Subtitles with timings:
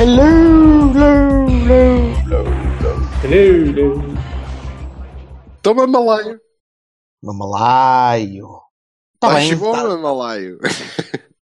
[0.00, 0.24] Hello,
[0.96, 1.44] hello,
[3.22, 4.02] hello, hello.
[5.60, 6.40] Toma malaio.
[7.22, 8.48] Mamalaio.
[9.20, 9.98] Tá Tá bem, chegou tá- tá.
[9.98, 10.58] malaio.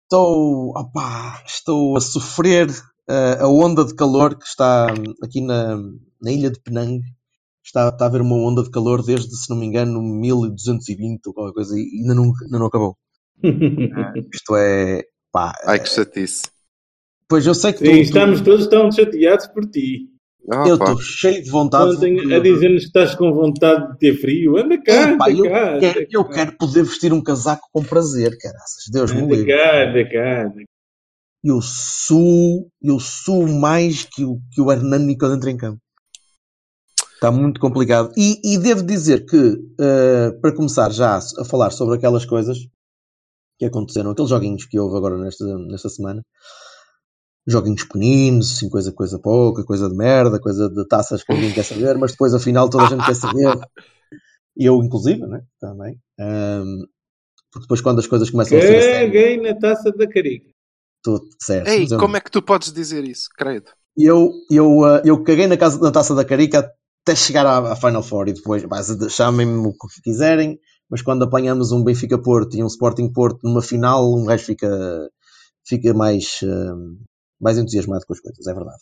[0.02, 2.66] estou, opá, estou a sofrer
[3.08, 4.88] eh, a onda de calor que está
[5.22, 5.76] aqui na,
[6.20, 7.00] na ilha de Penang.
[7.64, 11.34] Está, está a haver uma onda de calor desde, se não me engano, 1220 ou
[11.34, 12.96] qualquer coisa e ainda não, ainda não acabou.
[14.34, 16.50] Isto é, pá, Ai que chatice.
[17.30, 20.08] Pois eu sei que tu, Sim, tu- estamos todos tão chateados por ti.
[20.52, 20.86] Ah, eu pá.
[20.86, 21.94] estou cheio de vontade.
[21.96, 24.58] Ontem de- a dizer-nos que estás com vontade de ter frio.
[24.58, 25.78] Anda cá, Epá, anda eu, cá.
[25.78, 26.34] quero, anda eu cá.
[26.34, 28.84] quero poder vestir um casaco com prazer, caraças.
[28.92, 29.46] Deus me Anda livre.
[29.56, 30.42] cá, anda cá.
[30.46, 30.64] anda cá.
[31.42, 35.78] Eu sou, eu sou mais que o, que o Hernani quando entra em campo.
[37.14, 38.10] Está muito complicado.
[38.16, 42.58] E, e devo dizer que, eh, para começar já a falar sobre aquelas coisas
[43.58, 46.22] que aconteceram, aqueles joguinhos que houve agora nesta, nesta semana,
[47.50, 51.64] joguinhos pequeninos, assim, coisa, coisa pouca, coisa de merda, coisa de taças que ninguém quer
[51.64, 53.58] saber, mas depois afinal toda a gente quer saber.
[54.56, 55.42] E eu, inclusive, né?
[55.60, 55.98] Também.
[56.18, 56.84] Ahm,
[57.52, 60.50] porque depois quando as coisas começam a ser Caguei na taça da carica.
[61.02, 61.68] tudo certo.
[61.68, 63.28] Ei, eu como é que tu podes dizer isso?
[63.36, 63.70] Credo.
[63.96, 67.76] eu, eu, uh, eu caguei na, casa, na taça da Carica até chegar à, à
[67.76, 68.62] Final Four e depois
[69.10, 73.62] chamem-me o que quiserem, mas quando apanhamos um Benfica Porto e um Sporting Porto numa
[73.62, 75.08] final, um gajo fica,
[75.66, 76.98] fica mais, uh,
[77.40, 78.78] mais entusiasmado com as coisas, é verdade.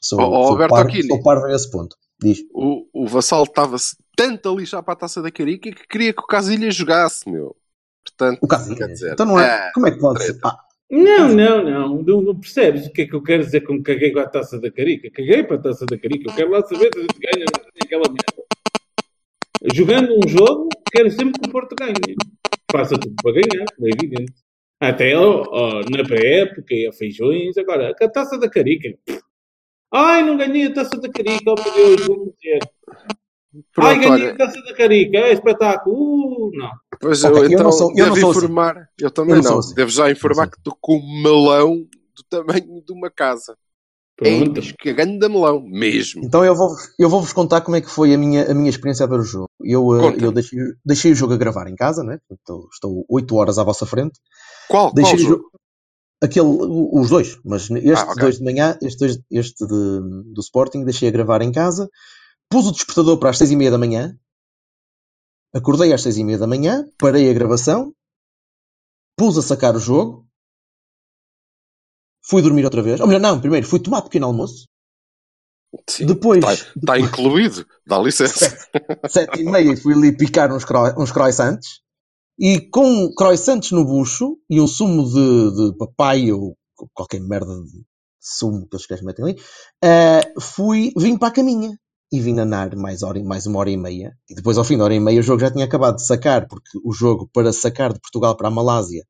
[0.00, 1.08] Sou, ó, sou, Alberto parvo, Aquini.
[1.08, 1.96] sou parvo a esse ponto.
[2.22, 2.38] Diz.
[2.54, 6.20] O, o Vassal estava-se tanto a lixar para a taça da Carica que queria que
[6.20, 7.56] o Casilhas jogasse, meu.
[8.04, 9.68] Portanto, O quer dizer, Então não é.
[9.68, 10.38] ah, como é que pode ser?
[10.44, 10.56] Ah,
[10.90, 12.22] Não, não, não, não.
[12.22, 14.70] não percebes o que é que eu quero dizer com caguei com a taça da
[14.70, 15.10] carica?
[15.10, 16.30] Caguei para a taça da carica.
[16.30, 18.44] Eu quero lá saber se a gente ganha ganha aquela merda.
[19.74, 22.16] Jogando um jogo, quero sempre que o Porto ganhe.
[22.72, 24.32] Faça tudo para ganhar, é evidente.
[24.80, 27.56] Até ó, ó, na pré-época e a feijões.
[27.58, 28.88] Agora, a taça da carica.
[29.92, 32.60] Ai, não ganhei a taça da carica, oh meu Deus, vou dizer.
[32.88, 36.48] Ai, Pronto, ganhei olha, a taça da carica, é espetáculo.
[36.48, 36.70] Uh, não.
[37.00, 38.38] pois eu eu então não sou- eu devo não sou assim.
[38.38, 39.74] informar, eu também Eu não não, assim.
[39.74, 41.76] devo já informar Não que estou com um melão
[42.16, 43.58] do tamanho de uma casa.
[44.20, 44.60] Pronto.
[44.60, 46.22] Ei, que grande melão, mesmo.
[46.24, 48.68] Então eu vou, eu vou vos contar como é que foi a minha, a minha
[48.68, 49.46] experiência a ver o jogo.
[49.62, 50.22] Eu, Conta.
[50.24, 52.18] eu deixei, deixei o jogo a gravar em casa, né?
[52.28, 54.18] Portanto, estou 8 horas à vossa frente.
[54.68, 55.50] Qual, qual Deixei o jogo?
[56.22, 56.46] Aquele,
[56.92, 58.20] os dois, mas estes Ah, ok.
[58.20, 61.88] dois de manhã, este, este de- do Sporting, deixei a gravar em casa.
[62.50, 64.14] Pus o despertador para as seis e meia da manhã.
[65.54, 67.92] Acordei às seis e meia da manhã, parei a gravação,
[69.16, 70.26] pus a sacar o jogo,
[72.30, 73.00] fui dormir outra vez.
[73.00, 74.66] Ou melhor, não, primeiro fui tomar pequeno almoço.
[75.88, 76.44] Sim, Depois,
[76.76, 78.56] Está incluído, dá licença.
[79.08, 81.80] sete e meia, fui ali picar uns, cro uns croissants.
[82.38, 86.56] E com croissants no bucho e um sumo de, de papaya ou
[86.94, 87.84] qualquer merda de
[88.18, 89.36] sumo que eles querem meter ali,
[89.84, 91.76] eh, fui, vim para a caminha.
[92.12, 94.12] E vim nanar mais, hora, mais uma hora e meia.
[94.28, 96.48] E depois, ao fim da hora e meia, o jogo já tinha acabado de sacar,
[96.48, 99.04] porque o jogo para sacar de Portugal para a Malásia,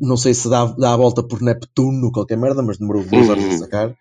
[0.00, 3.28] não sei se dá, dá a volta por Neptuno ou qualquer merda, mas demorou duas
[3.28, 3.58] horas a Uhum.
[3.58, 3.94] sacar.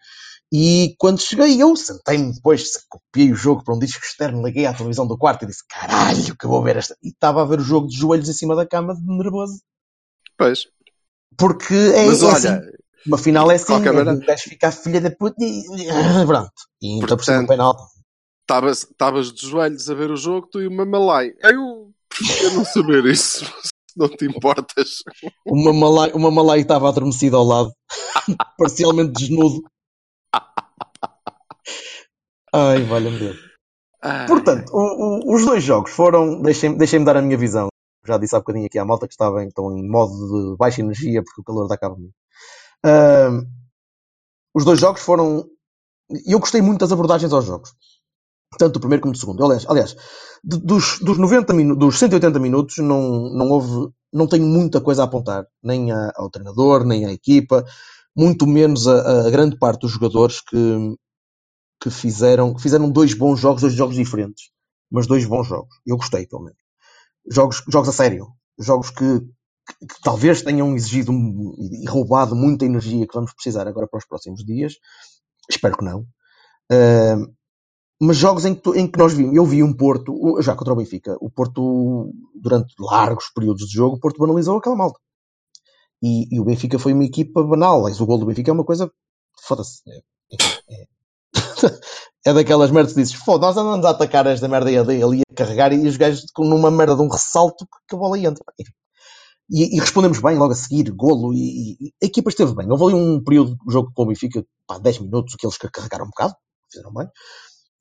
[0.52, 4.74] E quando cheguei, eu sentei-me depois, copiei o jogo para um disco externo, liguei à
[4.74, 6.96] televisão do quarto e disse: Caralho, que eu vou ver esta.
[7.04, 9.62] E estava a ver o jogo de joelhos em cima da cama, de nervoso.
[10.38, 10.64] Pois.
[11.38, 12.70] Porque é, Mas é olha, assim.
[13.06, 15.64] Uma final é assim, qualquer é maneira- de gajo ficar filha da puta e.
[16.26, 16.52] Pronto.
[16.82, 17.84] E então por cima o penalti.
[18.50, 21.32] estavas de joelhos a ver o jogo, tu e o Mamalai.
[21.44, 23.46] Eu prefiro não saber isso,
[23.98, 25.04] não te importas.
[25.46, 27.72] Uma malai, uma malai estava adormecida ao lado,
[28.58, 29.62] parcialmente desnudo.
[32.54, 33.38] Ai, valha-me Deus.
[34.02, 36.42] Ai, Portanto, o- o- os dois jogos foram.
[36.42, 37.68] Deixem-me deixem dar a minha visão.
[38.06, 40.14] Já disse há bocadinho aqui à malta que estava em, estão em modo
[40.52, 42.12] de baixa energia porque o calor de mim.
[42.86, 43.44] Ahm,
[44.56, 45.46] os dois jogos foram.
[46.26, 47.72] Eu gostei muito das abordagens aos jogos.
[48.58, 49.44] Tanto do primeiro como do segundo.
[49.44, 49.96] Aliás, aliás
[50.44, 53.92] dos, dos 90 minutos, dos 180 minutos, não, não houve.
[54.12, 55.46] Não tenho muita coisa a apontar.
[55.62, 57.64] Nem a- ao treinador, nem à equipa.
[58.16, 60.58] Muito menos a, a grande parte dos jogadores que,
[61.82, 64.50] que fizeram, fizeram dois bons jogos, dois jogos diferentes,
[64.92, 65.76] mas dois bons jogos.
[65.86, 66.60] Eu gostei, pelo menos.
[67.32, 68.28] Jogos, jogos a sério.
[68.60, 69.22] Jogos que
[69.80, 74.06] que, que talvez tenham exigido e roubado muita energia que vamos precisar agora para os
[74.08, 74.74] próximos dias.
[75.50, 76.06] Espero que não.
[76.72, 77.18] Ah,
[78.02, 80.78] mas jogos em que, em que nós vimos, eu vi um Porto, já contra o
[80.78, 85.00] Benfica, o Porto, durante largos períodos de jogo, o Porto banalizou aquela malta.
[86.02, 87.84] E, e o Benfica foi uma equipa banal.
[87.84, 88.92] Mas o gol do Benfica é uma coisa.
[89.44, 89.82] Foda-se.
[89.88, 89.98] É,
[90.74, 90.88] é-
[92.26, 95.22] é daquelas merdas que dizes, foda nós andamos a atacar esta merda e a ali
[95.22, 98.44] a carregar e os gajos numa merda de um ressalto que a bola entra.
[99.50, 102.70] E, e respondemos bem logo a seguir, golo, e, e a equipa esteve bem.
[102.70, 106.06] Houve ali um período do jogo com o Benfica, pá, 10 minutos, que eles carregaram
[106.06, 106.36] um bocado,
[106.72, 107.08] fizeram bem.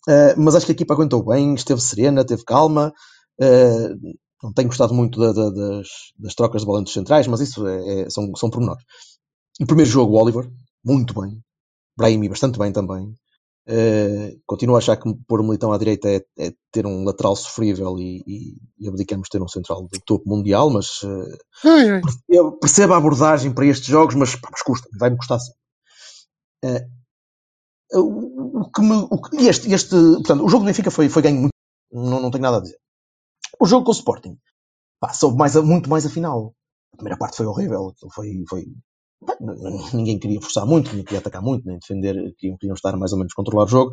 [0.06, 2.92] Uh, mas acho que a equipa aguentou bem, esteve serena, teve calma.
[3.40, 3.96] Uh,
[4.42, 7.40] não tenho gostado muito da- da- das, das trocas de bola entre os centrais, mas
[7.40, 8.84] isso é- é- são, são pormenores.
[9.60, 10.48] No primeiro jogo, o Oliver,
[10.84, 11.40] muito bem.
[11.96, 13.14] Brahimi, bastante bem também.
[13.68, 17.36] Uh, continuo a achar que pôr o Militão à direita é, é ter um lateral
[17.36, 21.88] sofrível e, e, e abdicamos de ter um central de topo mundial, mas uh, Ai,
[21.90, 22.02] ai.
[22.28, 25.52] eu percebo a abordagem para estes jogos, mas, pá, mas custa, vai-me custar sim.
[26.64, 26.86] Eh,
[27.94, 31.40] o, que me, o que- este, este, portanto, o jogo do Benfica foi, foi ganho
[31.40, 31.52] muito,
[31.92, 32.78] não, não tenho nada a dizer.
[33.60, 34.36] O jogo com o Sporting,
[35.00, 36.54] pá, soube mais muito mais a final.
[36.94, 38.66] A primeira parte foi horrível, foi, foi
[39.26, 39.36] pá,
[39.94, 43.18] ninguém queria forçar muito, ninguém queria atacar muito, nem defender, queriam, queriam estar mais ou
[43.18, 43.90] menos controlar o jogo.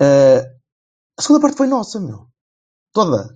[0.00, 0.40] Eh,
[1.18, 2.26] a segunda parte foi nossa, meu.
[2.92, 3.28] Toda.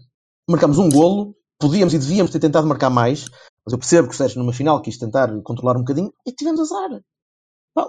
[0.48, 3.26] Marcámos um golo, podíamos e devíamos ter tentado marcar mais,
[3.64, 6.60] mas eu percebo que o Sérgio numa final quis tentar controlar um bocadinho e tivemos
[6.60, 7.00] azar.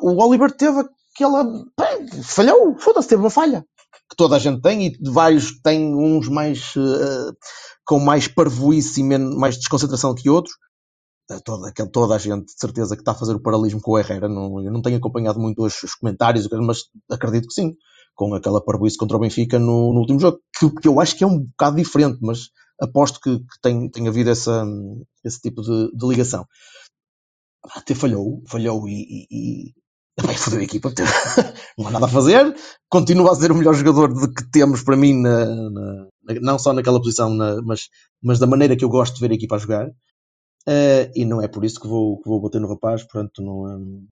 [0.01, 1.45] O Oliver teve aquela.
[1.75, 1.87] pá,
[2.23, 3.65] falhou, foda-se, teve uma falha.
[4.09, 6.73] Que toda a gente tem e vários tem uns mais.
[6.77, 7.31] eh,
[7.85, 10.55] com mais parvoíce e menos, mais desconcentração que outros.
[11.31, 13.99] Eh, Toda, toda a gente, de certeza, que está a fazer o paralelismo com o
[13.99, 14.29] Herrera.
[14.29, 17.75] Não, eu não tenho acompanhado muito os, os comentários, mas acredito que sim.
[18.15, 20.39] Com aquela parvoíce contra o Benfica no, no último jogo.
[20.59, 22.49] Que, que eu acho que é um bocado diferente, mas
[22.81, 24.65] aposto que, que tem, tem havido essa,
[25.23, 26.45] esse tipo de, de ligação.
[27.75, 29.73] Até falhou, falhou e, e,
[30.21, 30.91] bem, fodeu a equipa.
[31.77, 32.55] não há nada a fazer.
[32.89, 36.07] Continua a ser o melhor jogador de que temos para mim, na, na-
[36.41, 37.89] não só naquela posição, na- mas,
[38.21, 39.89] mas da maneira que eu gosto de ver a equipa a jogar.
[40.67, 44.05] Eh, e não é por isso que vou, que vou bater no rapaz, portanto, não,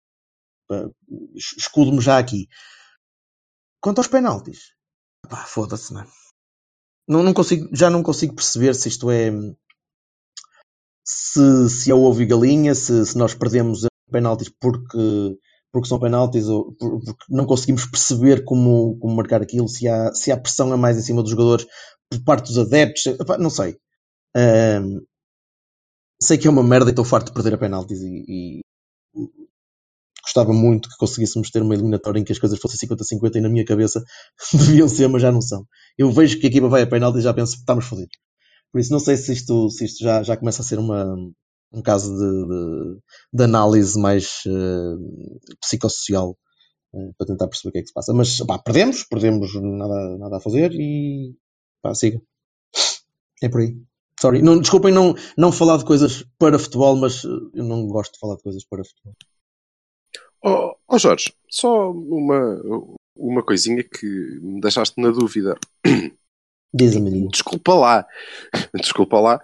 [0.67, 0.89] pá,
[1.35, 2.47] es- escudo-me já aqui.
[3.81, 4.73] Quanto aos penaltis,
[5.29, 6.05] pá, foda-se, é?
[7.07, 9.31] não, não consigo, já não consigo perceber se isto é
[11.05, 13.81] se, se é ovo e galinha, se, se nós perdemos
[14.11, 15.37] penaltis porque,
[15.71, 20.13] porque são penaltis ou por- porque não conseguimos perceber como, como marcar aquilo, se há,
[20.13, 21.65] se há pressão a mais em cima dos jogadores
[22.09, 23.03] por parte dos adeptos,
[23.39, 23.77] não sei.
[24.35, 24.99] Ahm,
[26.21, 28.61] sei que é uma merda e estou farto de perder a penaltis e, e
[30.23, 33.49] gostava muito que conseguíssemos ter uma eliminatória em que as coisas fossem 50-50 e na
[33.49, 34.03] minha cabeça
[34.53, 35.65] deviam ser, mas já não são.
[35.97, 38.17] Eu vejo que a equipa vai a penalti e já penso que estamos fodidos.
[38.71, 41.05] Por isso não sei se isto, se isto já, já começa a ser uma,
[41.73, 42.99] um caso de, de,
[43.33, 46.37] de análise mais eh, psicossocial
[46.93, 48.13] eh, para tentar perceber o que é que se passa.
[48.13, 51.35] Mas pá, perdemos, perdemos nada, nada a fazer e
[51.81, 52.21] pá, siga.
[53.41, 53.77] É por aí.
[54.19, 58.13] Sorry, não, desculpem não, não falar de coisas para futebol, mas eh, eu não gosto
[58.13, 59.15] de falar de coisas para futebol.
[60.43, 62.61] Oh, oh, Jorge, só uma,
[63.15, 64.05] uma coisinha que
[64.41, 65.55] me deixaste na dúvida.
[66.73, 67.27] Diz-me.
[67.29, 68.07] Desculpa lá.
[68.75, 69.41] Desculpa lá.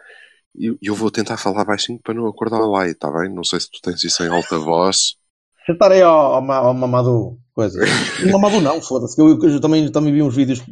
[0.57, 3.33] Eu, eu vou tentar falar baixinho para não acordar lá, está bem?
[3.33, 5.15] Não sei se tu tens isso em alta voz.
[5.81, 7.79] Aí ao, ao, ao Mamadou, coisa.
[8.31, 9.19] Mamadou não, foda-se.
[9.19, 10.63] Eu, eu, eu também, também vi uns vídeos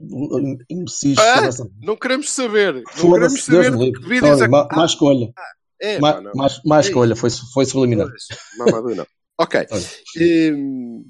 [0.69, 1.49] imbecis Ah.
[1.81, 2.75] Não queremos saber.
[2.75, 3.01] Não queremos
[3.43, 4.09] Foda-se, Deus saber me que livre.
[4.09, 5.33] vídeos Sorry, é má, má escolha.
[5.81, 6.31] é, Má, não.
[6.33, 8.07] má, má É escolha, foi, foi subliminar.
[8.07, 8.27] Pois,
[8.57, 9.05] Mamadou não.
[9.37, 9.67] Ok.
[10.17, 11.05] Hum,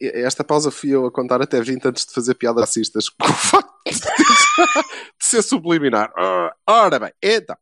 [0.00, 3.32] esta pausa fui eu a contar até 20 antes de fazer piadas racistas com o
[3.32, 3.72] facto
[5.32, 6.12] ser subliminar.
[6.16, 7.56] Ah, Ora bem, então.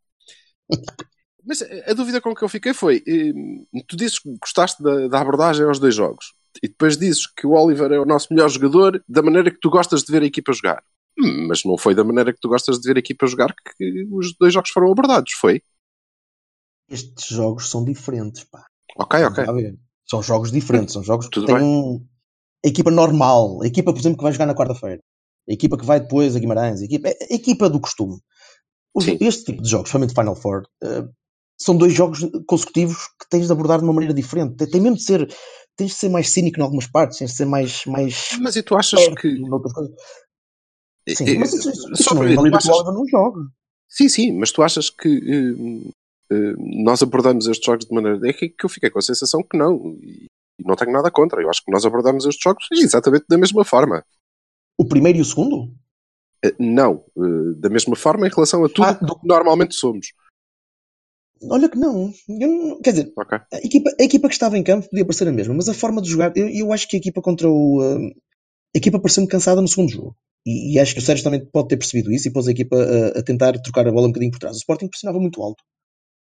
[1.45, 5.21] Mas a dúvida com que eu fiquei foi: hum, tu dizes que gostaste da, da
[5.21, 9.03] abordagem aos dois jogos e depois dizes que o Oliver é o nosso melhor jogador
[9.09, 10.83] da maneira que tu gostas de ver a equipa jogar.
[11.19, 14.07] Hum, mas não foi da maneira que tu gostas de ver a equipa jogar que
[14.11, 15.63] os dois jogos foram abordados, foi?
[16.89, 18.67] Estes jogos são diferentes, pá.
[18.97, 19.45] Ok, ok.
[20.09, 21.65] São jogos diferentes, são jogos que Tudo têm bem.
[21.65, 22.07] um.
[22.65, 25.01] A equipa normal, a equipa, por exemplo, que vai jogar na quarta-feira,
[25.51, 28.19] a equipa que vai depois a Guimarães, a equipa, a equipa do costume.
[28.95, 31.05] Os- este tipo de jogos, somente Final Four, eh,
[31.61, 34.57] são dois jogos consecutivos que tens de abordar de uma maneira diferente.
[34.57, 35.27] Tem, tem mesmo de ser,
[35.77, 37.85] tens de ser mais cínico em algumas partes, tens de ser mais.
[37.87, 39.39] mais Mas e tu achas que.
[41.17, 43.41] Sim, mas isso, isso, só não para- invalida achas- não joga.
[43.89, 45.91] Sim, sim, mas tu achas que hum,
[46.31, 48.21] hum, nós abordamos estes jogos de maneira.
[48.29, 49.97] É que que eu fiquei com a sensação que não.
[50.03, 50.27] E
[50.59, 51.41] e não tenho nada contra.
[51.41, 54.05] Eu acho que nós abordamos estes jogos exatamente da mesma forma.
[54.81, 55.57] O primeiro e o segundo?
[56.43, 60.07] Eh, Não, eh, da mesma forma em relação a tudo Ah, que do- normalmente somos.
[61.51, 62.13] Olha que não.
[62.83, 63.39] Quer dizer, Ok.
[63.53, 66.01] a equipa, a equipa que estava em campo podia parecer a mesma, mas a forma
[66.03, 67.81] de jogar, eu, eu acho que a equipa contra o.
[67.81, 68.11] uh,
[68.75, 70.17] a equipa pareceu-me cansada no segundo jogo.
[70.47, 72.77] E, e acho que o Sérgio também pode ter percebido isso e pôs a equipa
[72.77, 74.57] a, a tentar trocar a bola um bocadinho por trás.
[74.57, 75.63] O Sporting pressionava muito alto.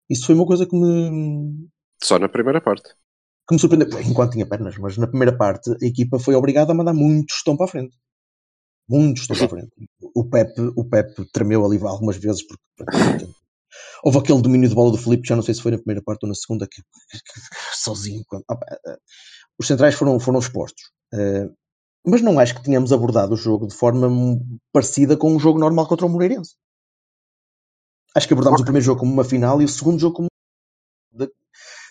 [0.09, 1.67] Isso foi uma coisa que me,
[2.03, 2.89] Só na primeira parte.
[3.47, 6.75] que me surpreendeu, enquanto tinha pernas, mas na primeira parte a equipa foi obrigada a
[6.75, 7.95] mandar muito estão para a frente.
[8.91, 9.71] Muito estão para a frente.
[10.15, 13.27] O Pepe, o Pepe tremeu ali algumas vezes porque porque-
[14.03, 16.23] houve aquele domínio de bola do Felipe, já não sei se foi na primeira parte
[16.23, 17.19] ou na segunda, que, que-
[17.73, 18.23] sozinho.
[18.27, 18.57] quando- pá,
[18.87, 18.97] ah,
[19.59, 20.83] os centrais foram, foram expostos.
[21.13, 21.47] Eh,
[22.05, 24.09] mas não acho que tenhamos abordado o jogo de forma
[24.73, 26.55] parecida com um jogo normal contra o Moreirense.
[28.15, 30.27] Acho que abordámos o primeiro jogo como uma final e o segundo jogo como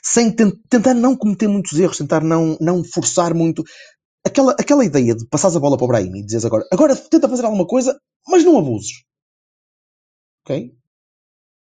[0.03, 3.63] sem ten- tentar não cometer muitos erros, tentar não, não forçar muito.
[4.25, 7.29] Aquela, aquela ideia de passares a bola para o Brahim e dizes agora, agora tenta
[7.29, 7.99] fazer alguma coisa,
[8.29, 9.03] mas não abuses.
[10.45, 10.77] Ok?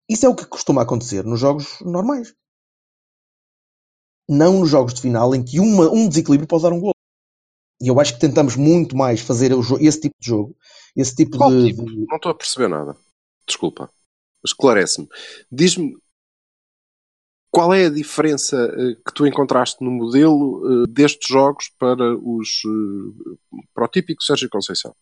[0.09, 2.33] Isso é o que costuma acontecer nos jogos normais.
[4.29, 6.93] Não nos jogos de final em que uma, um desequilíbrio pode dar um gol.
[7.79, 10.57] E eu acho que tentamos muito mais fazer esse tipo de jogo,
[10.95, 11.85] esse tipo Qual de, tipo?
[11.85, 12.97] de- Não estou a perceber nada.
[13.47, 13.89] Desculpa.
[14.43, 15.07] Esclarece-me.
[15.51, 15.95] Diz-me
[17.57, 22.61] qual é a diferença eh, que tu encontraste no modelo eh, destes jogos para os
[22.63, 24.93] eh, para o típico Sérgio Conceição?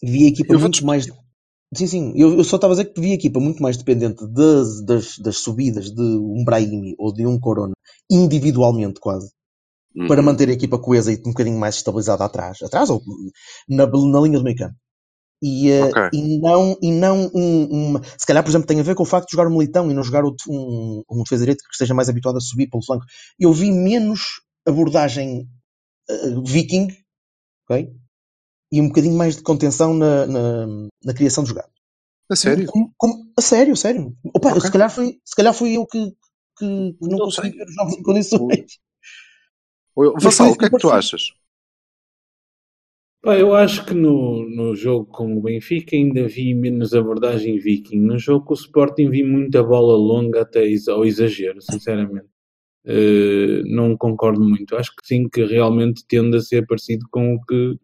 [0.00, 1.08] vi a equipa Eu vou muito mais.
[1.74, 4.24] Sim, sim, eu, eu só estava a dizer que vi a equipa muito mais dependente
[4.28, 7.72] das, das, das subidas de um Brahimi ou de um Corona,
[8.08, 9.28] individualmente quase,
[9.96, 10.06] Uhum.
[10.06, 13.02] para manter a equipa coesa e um bocadinho mais estabilizada atrás, atrás ou
[13.68, 14.76] na, na linha do meio campo.
[15.42, 16.02] E, eh, Ok.
[16.14, 19.06] e não, e não um, um- Se calhar, por exemplo, tem a ver com o
[19.06, 21.92] facto de jogar um militão e não jogar outro- um, um defesa direito que esteja
[21.94, 23.04] mais habituado a subir pelo flanco.
[23.38, 25.46] Eu vi menos abordagem
[26.08, 26.88] eh, viking,
[27.68, 27.90] ok?
[28.72, 30.66] E um bocadinho mais de contenção na, na,
[31.04, 31.70] na criação de jogadas.
[32.30, 32.66] A sério?
[32.66, 34.16] Como- como- a sério, a sério.
[34.34, 34.60] Opa, Ok.
[34.62, 36.10] se, calhar foi, se calhar fui eu que,
[36.58, 37.58] que, que não, Não consegui sei.
[37.58, 38.66] ver os jogos em condições.
[40.20, 41.22] Vassal, o que é que tu achas?
[43.22, 48.00] Eu acho que no, no jogo com o Benfica ainda vi menos abordagem viking.
[48.00, 52.28] No jogo com o Sporting vi muita bola longa até ao exagero, sinceramente.
[52.86, 54.76] Eh, não concordo muito.
[54.76, 57.76] Acho que sim, que realmente tende a ser parecido com o que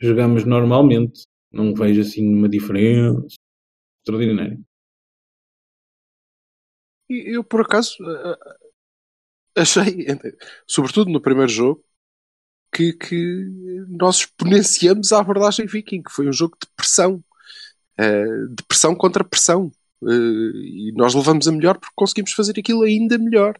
[0.00, 1.22] jogamos normalmente.
[1.50, 3.26] Não vejo assim uma diferença
[4.00, 4.60] extraordinária.
[7.08, 8.38] Eu, por acaso, eh,
[9.56, 10.06] eh, achei,
[10.66, 11.82] sobretudo no primeiro jogo,
[12.74, 13.46] que, que
[13.88, 17.22] nós exponenciamos a abordagem viking, que foi um jogo de pressão.
[17.96, 19.70] eh, de pressão contra pressão.
[20.02, 20.50] Eh,
[20.88, 23.56] e nós levamos a melhor porque conseguimos fazer aquilo ainda melhor.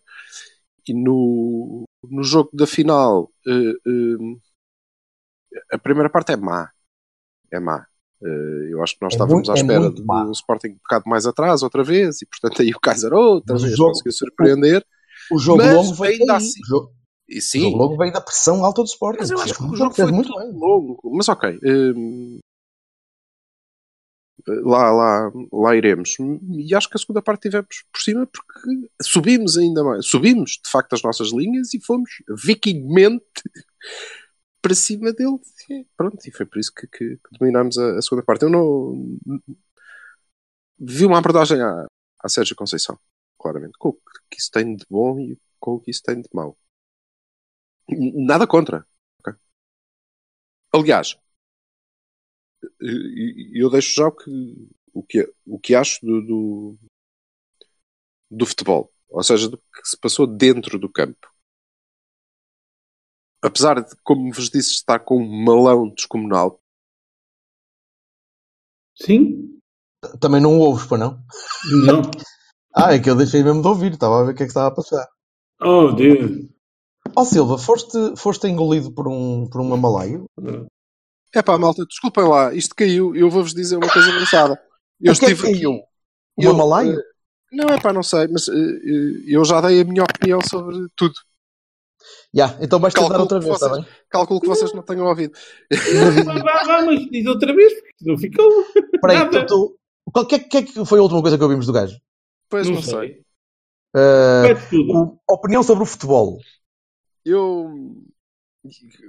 [0.88, 3.74] E no, no jogo da final, eh,
[5.72, 6.68] a primeira parte é má.
[7.52, 7.86] É má.
[8.70, 10.30] Eu acho que nós É estávamos muito- à é espera do má.
[10.32, 13.76] Sporting um bocado mais atrás, outra vez, e portanto aí o Kaiser outra Mas vez
[13.76, 14.84] jogo- conseguiu surpreender.
[15.30, 16.36] O jogo Mas longo veio ainda daí.
[16.36, 16.60] assim-
[17.28, 19.20] O E o sim, jogo longo veio da pressão alta do Sporting.
[19.20, 20.52] mas eu acho que o jogo foi muito bem.
[20.52, 21.00] longo.
[21.16, 21.58] Mas ok.
[21.64, 22.38] hum,
[24.46, 26.16] lá, lá, lá iremos.
[26.58, 30.06] E acho que a segunda parte tivemos por cima porque subimos ainda mais.
[30.06, 32.10] Subimos, de facto, as nossas linhas e fomos
[32.44, 33.24] vikingmente
[34.60, 35.38] para cima dele.
[35.70, 38.42] E pronto, e foi por isso que, que- que dominámos a, a segunda parte.
[38.44, 39.16] Eu não...
[40.78, 41.86] Vi uma abordagem à,
[42.22, 42.98] à Sérgio Conceição,
[43.38, 43.72] claramente.
[43.78, 43.92] Com o
[44.30, 46.56] que isso tem de bom e com o que isso tem de mau.
[47.88, 48.86] Nada contra.
[49.20, 49.34] ok?
[50.76, 51.16] Aliás,
[52.80, 54.30] e- e eu deixo já o que,
[54.92, 56.78] o que, o que acho do, do,
[58.30, 58.90] do futebol.
[59.08, 61.28] Ou seja, do que se passou dentro do campo.
[63.40, 66.60] Apesar de, como vos disse, estar com um malão descomunal,
[68.94, 69.60] Sim?
[70.20, 71.24] Também não ouves, para não?
[71.86, 72.02] Não.
[72.76, 73.92] Ah, é que eu deixei mesmo de ouvir.
[73.92, 75.06] Estava a ver o que é que estava a passar.
[75.60, 76.53] Oh, Deus.
[77.16, 80.26] Ó Silva, foste, foste engolido por um, por um amalaio?
[81.34, 83.14] é pá, malta, desculpem lá, isto caiu.
[83.14, 84.60] Eu vou-vos dizer uma coisa engraçada.
[85.00, 85.56] Eu O que é que estive aqui.
[85.58, 85.72] caiu?
[85.72, 86.50] Um eu,
[86.90, 87.02] eh,
[87.52, 88.52] Não é pá, não sei, mas eh,
[89.28, 91.14] eu já dei a minha opinião sobre tudo.
[92.34, 93.94] Já, então vais tentar Calculo outra vez, está vocês- bem?
[94.10, 95.32] Calculo que vocês não tenham ouvido.
[96.24, 98.46] Vá, vá, vá, mas diz outra vez, porque não ficou.
[98.94, 99.46] Espera aí, Nada.
[99.46, 99.76] tu,
[100.12, 101.96] qual que, é- que é que foi a última coisa que ouvimos do gajo?
[102.48, 102.92] Pois não não sei.
[102.92, 103.24] sei.
[103.96, 104.92] Uh, tudo.
[104.92, 106.38] o- opinião sobre o futebol.
[107.24, 107.96] Eu,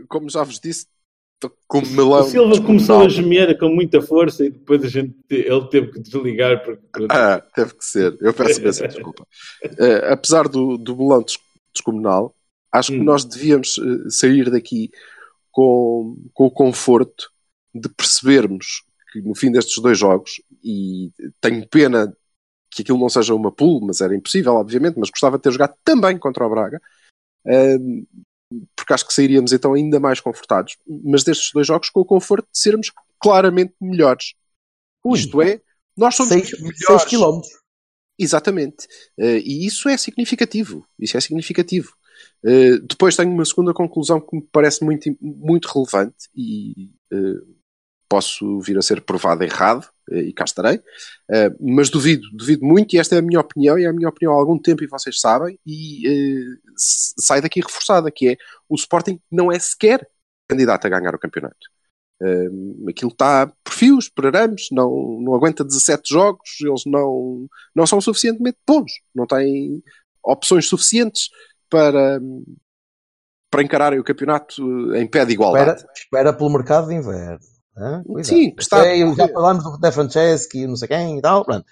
[0.07, 0.87] como já vos disse,
[1.67, 2.21] com melão.
[2.21, 5.99] O Silva começou a gemer com muita força e depois a gente, ele teve que
[5.99, 8.17] desligar porque Ah, teve que ser.
[8.21, 9.27] Eu peço imensa desculpa.
[9.63, 11.37] Eh, apesar do, do melão des-
[11.73, 12.33] descomunal,
[12.71, 13.03] acho que Hum.
[13.03, 14.89] nós devíamos eh, sair daqui
[15.51, 17.29] com, com o conforto
[17.73, 22.13] de percebermos que no fim destes dois jogos, e tenho pena
[22.69, 25.73] que aquilo não seja uma pool, mas era impossível, obviamente, mas gostava de ter jogado
[25.85, 26.81] também contra o Braga, uh,
[28.75, 30.77] porque acho que sairíamos então ainda mais confortados.
[31.03, 34.33] Mas destes dois jogos com o conforto de sermos claramente melhores.
[35.03, 35.19] Ui.
[35.19, 35.61] Isto é,
[35.97, 37.05] nós somos 6 melhores.
[37.05, 37.41] km.
[38.17, 38.85] Exatamente.
[39.17, 40.85] Uh, e isso é significativo.
[40.99, 41.93] Isso é significativo.
[42.43, 47.54] Uh, depois tenho uma segunda conclusão que me parece muito, muito relevante e uh,
[48.07, 50.79] posso vir a ser provado errado, e cá estarei,
[51.59, 54.33] mas duvido, duvido muito, e esta é a minha opinião, e é a minha opinião
[54.33, 56.03] há algum tempo, e vocês sabem, e
[56.77, 58.37] sai daqui reforçada, que é
[58.69, 60.07] o Sporting não é sequer
[60.47, 61.75] candidato a ganhar o campeonato.
[62.87, 67.99] Aquilo está por fios, por arames, não, não aguenta 17 jogos, eles não, não são
[67.99, 69.83] suficientemente bons, não têm
[70.23, 71.29] opções suficientes
[71.69, 72.21] para,
[73.49, 75.77] para encararem o campeonato em pé de igualdade.
[75.77, 77.54] Espera, espera pelo mercado de inverno.
[77.75, 78.23] Cuidado.
[78.23, 81.43] Sim, que está a já falámos do De Franceschi, não sei quem e tal.
[81.43, 81.65] Pronto.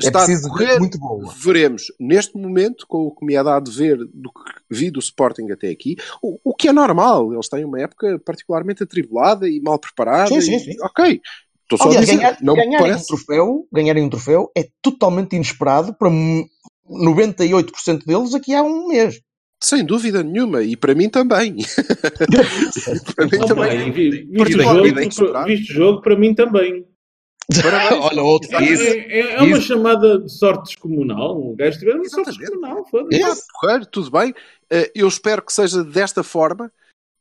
[0.00, 0.78] É Está a preciso correr.
[0.78, 1.34] muito boa.
[1.36, 4.40] Veremos, neste momento, com o que me é dado ver do que
[4.70, 8.82] vi do Sporting até aqui, o, o que é normal, eles têm uma época particularmente
[8.84, 10.28] atribulada e mal preparada.
[10.28, 10.74] Sim, sim, e- sim.
[10.82, 11.20] Ok,
[11.62, 13.06] estou só a Aliás, dizer, ganhar, não ganharem, um parece.
[13.08, 16.48] troféu, ganharem um troféu é totalmente inesperado para m-
[16.88, 19.20] 98% deles aqui há um mês.
[19.60, 21.56] Sem dúvida nenhuma, e para mim também.
[23.16, 23.90] para mim Opa, também.
[23.92, 26.84] vi- visto, o particularmente jogo, visto o jogo, para mim também.
[28.02, 28.54] Olha, outro.
[28.56, 28.82] É, Isso.
[28.82, 31.36] é- é uma chamada de sorte descomunal.
[31.40, 32.84] O gajo tiver uma sorte descomunal.
[32.90, 33.42] foda-se.
[33.60, 34.34] Correr, tudo bem.
[34.70, 36.70] Eh, Eu espero que seja desta forma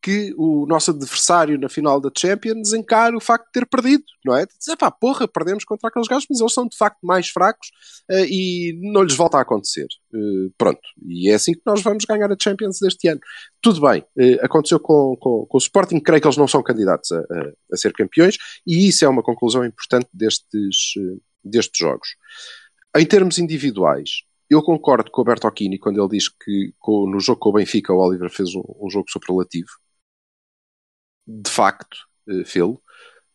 [0.08, 4.36] que o nosso adversário na final da Champions encare o facto de ter perdido, não
[4.38, 4.46] é?
[4.46, 7.68] De dizer, pá, porra, perdemos contra aqueles gajos, mas eles são de facto mais fracos
[8.10, 9.88] eh, e não lhes volta a acontecer.
[10.16, 10.80] Eh, pronto.
[11.06, 13.20] E é assim que nós vamos ganhar a Champions deste ano.
[13.62, 14.02] Tudo bem.
[14.18, 17.52] Eh, aconteceu com, com, com o Sporting, creio que eles não são candidatos a, a-
[17.74, 20.94] a ser campeões e isso é uma conclusão importante destes,
[21.44, 22.08] destes jogos.
[22.96, 24.10] Em termos individuais,
[24.50, 27.98] eu concordo com o Bertocchini quando ele diz que no jogo com o Benfica o
[28.00, 29.68] Oliver fez um, um jogo superlativo.
[31.27, 31.98] De facto,
[32.29, 32.81] eh, fê-lo.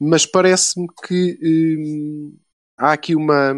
[0.00, 1.38] Mas parece-me que
[1.78, 2.38] hum,
[2.78, 3.55] há aqui uma,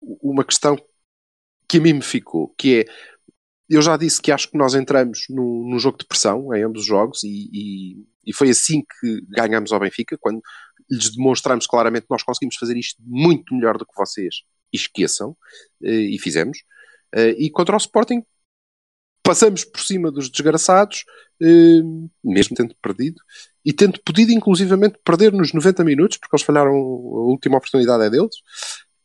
[0.00, 0.76] uma questão
[1.68, 2.86] que a mim me ficou, que é
[3.70, 6.82] eu já disse que acho que nós entramos num, num jogo de pressão em ambos
[6.82, 10.40] os jogos e, e- e foi assim que ganhamos ao Benfica, quando
[10.90, 14.36] lhes demonstramos claramente que nós conseguimos fazer isto muito melhor do que vocês
[14.72, 15.36] esqueçam,
[15.84, 16.58] eh, e fizemos.
[17.14, 18.22] Eh, E contra o Sporting
[19.24, 21.04] passamos por cima dos desgraçados,
[21.42, 21.80] eh,
[22.22, 23.20] mesmo tendo perdido,
[23.64, 28.10] e tendo podido inclusivamente perder nos 90 minutos, porque eles falharam, a última oportunidade é
[28.10, 28.36] deles.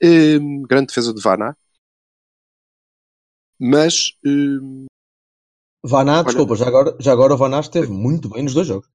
[0.04, 1.56] Eh, Grande defesa de Vaná.
[3.60, 4.88] Mas eh,
[5.84, 8.88] Vaná, desculpa, já agora, já agora o Vaná esteve muito bem nos dois jogos.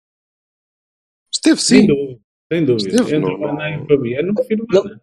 [1.33, 1.87] esteve Sem sim.
[1.87, 2.21] dúvida.
[2.53, 2.89] Sem dúvida.
[2.91, 5.01] Esteve, Entre não- o Mané e o Fabiano, prefiro Mané.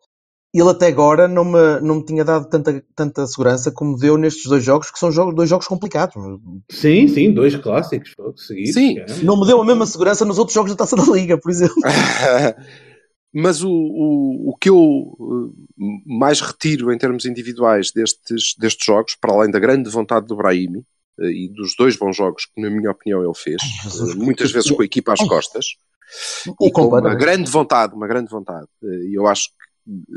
[0.53, 4.45] Ele até agora não me, não me tinha dado tanta, tanta segurança como deu nestes
[4.45, 6.13] dois jogos, que são jogos, dois jogos complicados.
[6.69, 8.73] Sim, sim, dois clássicos seguidos.
[8.73, 8.95] Sim.
[8.95, 9.15] cara.
[9.23, 11.75] Não me deu a mesma segurança nos outros jogos da Taça da Liga, por exemplo.
[13.33, 19.15] Mas o, o, o que eu eh, mais retiro em termos individuais destes, destes jogos,
[19.15, 20.83] para além da grande vontade do Brahimi
[21.17, 24.51] eh, e dos dois bons jogos que, na minha opinião, ele fez, Jesus, eh, muitas
[24.51, 25.27] vezes com a equipa às Ai.
[25.27, 25.65] costas,
[26.61, 28.67] e com uma grande vontade, uma grande vontade.
[28.83, 29.70] E eu acho que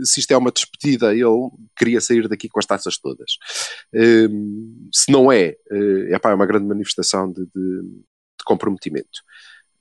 [0.04, 3.32] se isto é uma despedida, ele queria sair daqui com as taças todas.
[3.94, 4.28] Eh,
[4.92, 7.82] Se não é, eh, epá, é uma grande manifestação de, de-
[8.38, 9.20] de comprometimento.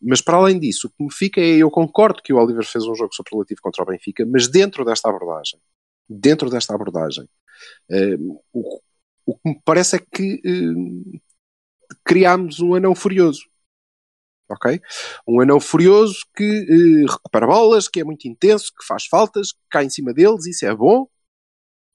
[0.01, 2.85] Mas para além disso, o que me fica é, eu concordo que o Oliver fez
[2.85, 5.59] um jogo superlativo contra o Benfica, mas dentro desta abordagem,
[6.09, 7.27] dentro desta abordagem,
[7.91, 8.17] eh,
[8.53, 8.79] o,
[9.25, 11.19] o que me parece é que eh,
[12.03, 13.41] criámos um anão furioso.
[14.49, 14.79] Ok?
[15.27, 19.59] Um anão furioso que eh, recupera bolas, que é muito intenso, que faz faltas, que
[19.69, 21.07] cai em cima deles, isso é bom,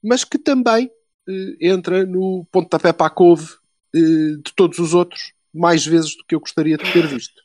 [0.03, 0.91] mas que também
[1.29, 3.49] eh, entra no pontapé para a couve
[3.95, 7.43] eh, de todos os outros, mais vezes do que eu gostaria de ter visto.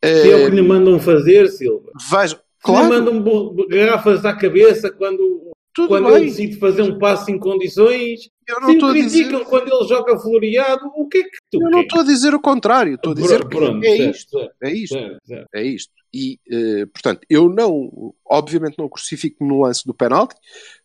[0.00, 1.90] É o que lhe mandam fazer, Silva.
[2.10, 5.47] Veja, Que lhe claro, mandam garrafas à cabeça quando,
[5.82, 6.16] tudo quando bem.
[6.16, 8.28] ele decide fazer um passo em condições.
[8.46, 10.86] Eu não Se estou a dizer, criticam quando ele joga floreado.
[10.96, 13.42] O que é que tu eu não estou a dizer o contrário, estou a dizer
[13.48, 14.92] que Pronto, é certo, isto, certo, é isto.
[14.94, 15.48] certo, certo.
[15.54, 15.92] É isto.
[16.14, 20.34] E, eh, portanto, eu não, obviamente não crucifico no lance do penalti,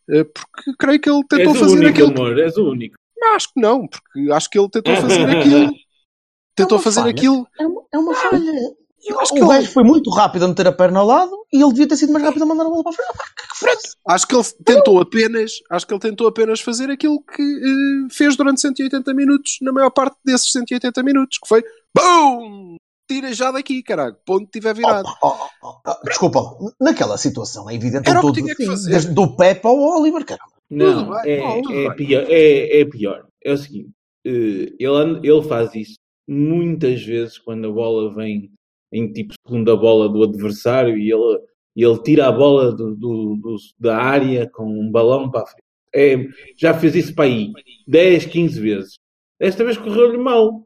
[0.10, 2.10] eh, porque creio que ele tentou És fazer único, aquilo.
[2.12, 2.96] amor, és o único.
[3.18, 5.72] Não, acho que não, porque acho que ele tentou fazer aquilo.
[6.56, 7.12] Tentou uma fazer falha.
[7.12, 7.48] aquilo.
[7.60, 8.52] É uma, é uma falha.
[9.06, 11.32] Eu acho o que ele- gajo foi muito rápido a meter a perna ao lado
[11.52, 13.10] e ele devia ter sido mais rápido a mandar a bola para a frente.
[13.20, 13.90] Ah, que frente.
[14.08, 18.36] Acho que ele tentou apenas, acho que ele tentou apenas fazer aquilo que eh, fez
[18.36, 21.64] durante 180 minutos, na maior parte desses 180 minutos, que foi
[21.96, 22.76] BUM!
[23.10, 25.08] Tira já daqui, caralho, ponto estiver virado.
[25.22, 26.40] Oh, oh, oh, oh, desculpa,
[26.80, 28.92] naquela situação é evidente Era o que tinha que fazer.
[28.92, 30.54] desde do Pepe ao Oliver, caramba.
[30.72, 33.26] Não, Tudo bem, é, tudo é pior, é, é pior.
[33.44, 33.90] É o seguinte,
[34.26, 35.96] eh, ele, ele faz isso
[36.28, 38.50] muitas vezes quando a bola vem
[38.94, 41.40] em tipo segunda bola do adversário e ele,
[41.76, 45.46] e ele tira a bola do, do- do- da área com um balão para a
[45.48, 45.64] frente.
[45.96, 46.16] É,
[46.58, 47.52] já fez isso para aí
[47.88, 48.94] 10, 15 vezes.
[49.40, 50.66] Desta vez correu-lhe mal.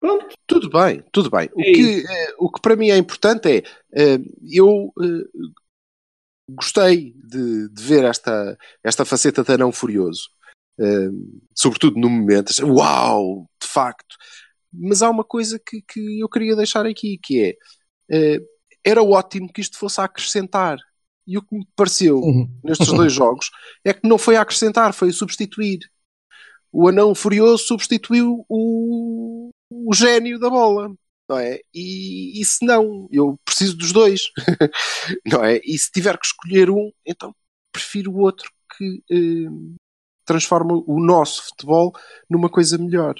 [0.00, 0.26] Pronto.
[0.46, 1.48] Tudo bem, tudo bem.
[1.54, 4.18] O, É que, eh, o que para mim é importante é eh,
[4.52, 5.48] eu eh,
[6.48, 10.28] gostei de, de ver esta, esta faceta de anão furioso.
[11.54, 12.52] Sobretudo no momento.
[12.64, 14.16] Uau, de facto.
[14.72, 17.56] Mas há uma coisa que, que eu queria deixar aqui, que é
[18.10, 18.40] eh,
[18.84, 20.78] era ótimo que isto fosse a acrescentar.
[21.26, 22.48] E o que me pareceu Uhum.
[22.64, 23.50] nestes dois jogos
[23.84, 25.80] é que não foi a acrescentar, foi a substituir.
[26.72, 30.90] O anão furioso substituiu o, o gênio da bola,
[31.28, 31.60] não é?
[31.74, 34.22] E, e se não, eu preciso dos dois,
[35.26, 35.60] não é?
[35.64, 37.34] E se tiver que escolher um, então
[37.72, 39.50] prefiro o outro que eh,
[40.24, 41.92] transforma o nosso futebol
[42.28, 43.14] numa coisa melhor.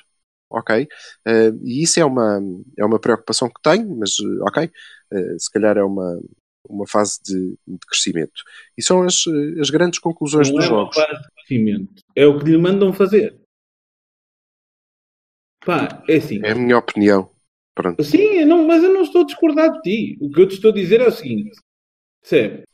[0.50, 0.88] Ok?
[1.26, 2.40] Eh, e isso é uma,
[2.78, 4.70] é uma preocupação que tenho, mas eh, ok,
[5.12, 6.18] eh, se calhar é uma,
[6.68, 8.42] uma fase de, de crescimento.
[8.76, 9.24] E são as,
[9.60, 10.96] as grandes conclusões Não dos é uma jogos.
[10.96, 12.02] fase de crescimento.
[12.16, 13.38] É o que lhe mandam fazer.
[15.64, 16.40] Pá, é assim.
[16.44, 17.30] É a minha opinião.
[17.74, 18.02] Pronto.
[18.02, 20.18] Sim, não, mas eu não estou a discordar de ti.
[20.20, 21.56] O que eu te estou a dizer é o seguinte?
[22.24, 22.64] Se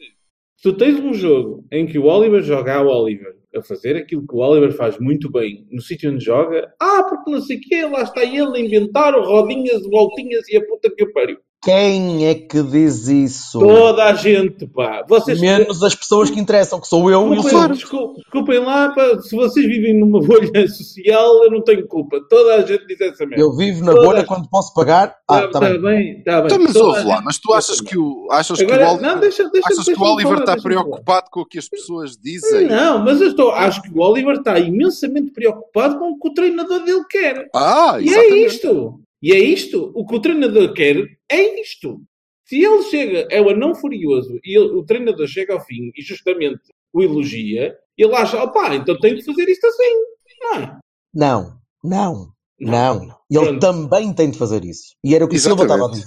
[0.63, 4.35] tu tens um jogo em que o Oliver joga ao Oliver a fazer aquilo que
[4.35, 7.85] o Oliver faz muito bem no sítio onde joga, ah, porque não sei o quê,
[7.87, 11.38] lá está ele a inventar rodinhas, voltinhas e a puta que eu pariu.
[11.64, 13.59] Quem é que diz isso?
[13.59, 15.03] Toda a gente, pá.
[15.09, 17.74] Vocês Menos as pessoas que interessam, que sou eu e o Desculpem, Silvio.
[17.77, 22.18] desculpem, desculpem lá, pá, se vocês vivem numa bolha social, eu não tenho culpa.
[22.29, 23.42] Toda a gente diz essa merda.
[23.42, 25.14] Eu vivo na Toda- bolha quando posso pagar.
[25.29, 25.81] Ah, Está tá bem.
[25.81, 26.46] bem, está bem.
[26.46, 29.03] Então, mas ouve lá, gente mas tu achas que o, achas que Agora, o Oliver,
[29.14, 31.68] não, deixa, deixa, achas que deixa-me o Oliver falar, está preocupado com o que as
[31.68, 32.66] pessoas dizem?
[32.68, 36.35] Não, mas eu estou, acho que o Oliver está imensamente preocupado com o que o
[36.35, 37.48] treinador dele quer.
[37.55, 39.00] Ah, E é isto.
[39.25, 39.91] E é isto.
[39.95, 40.97] O que o treinador quer
[41.31, 42.03] é isto.
[42.47, 46.03] Se ele chega, é o anão furioso, e ele- o treinador chega ao fim e
[46.03, 46.61] justamente
[46.93, 49.95] o elogia, ele acha, opá, então tenho que fazer isto assim.
[50.43, 50.79] Não é?
[51.15, 52.29] Não, não,
[52.61, 53.03] não.
[53.31, 53.61] Ele Pronto.
[53.61, 54.95] também tem de fazer isso.
[55.03, 56.05] E era o que o Silva estava a dizer.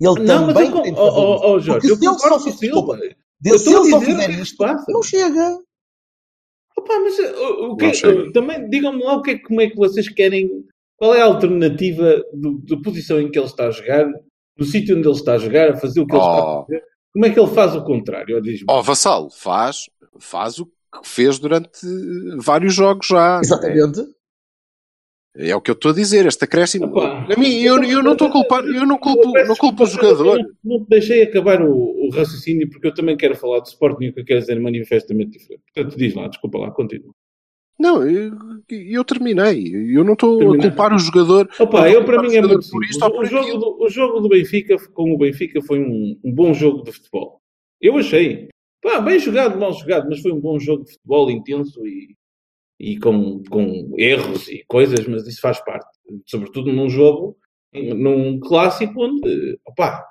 [0.00, 1.44] Ele Não, mas também eu, tem de oh, fazer oh, isso.
[1.46, 2.58] oh, Jorge, Porque eu se ele só com o fizer-
[3.58, 4.84] se ele só o fizer que é que isto, passa.
[4.88, 5.58] não chega.
[6.76, 8.22] Opa, mas uh, o que, Não chega.
[8.28, 10.48] uh, também digam-me lá o que é, como é que vocês querem.
[10.96, 14.06] Qual é a alternativa do- da posição em que ele está a jogar,
[14.56, 16.64] do sítio onde ele está a jogar, a fazer o que ele está a Oh,
[16.64, 16.82] fazer?
[17.12, 18.40] Como é que ele faz o contrário?
[18.40, 18.66] Diz-me.
[18.68, 19.84] oh, Vassalo, faz,
[20.18, 20.72] faz o que
[21.08, 21.80] fez durante
[22.38, 23.40] vários jogos já.
[23.42, 24.00] Exatamente.
[25.36, 26.86] É, é o que eu estou a dizer, este acréscimo.
[26.86, 27.26] Opa.
[27.32, 30.38] A mim, eu, eu não estou a culpar, eu não culpo, não culpo o jogador.
[30.38, 34.04] Não, não te deixei acabar o, o raciocínio porque eu também quero falar de Sporting
[34.04, 35.62] e o que eu quero dizer é manifestamente diferente.
[35.74, 37.12] Portanto, diz lá, desculpa lá, continua.
[37.78, 38.32] Não, eu,
[38.70, 39.72] eu terminei.
[39.74, 41.48] Eu não estou a culpar o jogador.
[41.58, 44.76] Opa, Eu para mim é muito por isto O jogo, do, o jogo do Benfica
[44.92, 47.40] com o Benfica foi um, um bom jogo de futebol.
[47.80, 48.48] Eu achei.
[48.80, 52.14] Pá, bem jogado, mal jogado, mas foi um bom jogo de futebol intenso e,
[52.78, 55.88] e com, com erros e coisas, mas isso faz parte.
[56.26, 57.36] Sobretudo num jogo,
[57.72, 60.06] num clássico onde, opá,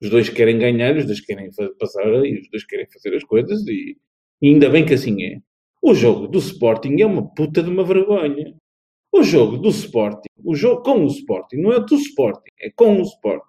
[0.00, 3.66] os dois querem ganhar, os dois querem passar e os dois querem fazer as coisas
[3.66, 3.96] e,
[4.40, 5.38] e ainda bem que assim é.
[5.82, 8.54] O jogo do Sporting é uma puta de uma vergonha.
[9.12, 12.98] O jogo do Sporting, o jogo com o Sporting, não é do Sporting, é com
[12.98, 13.46] o Sporting.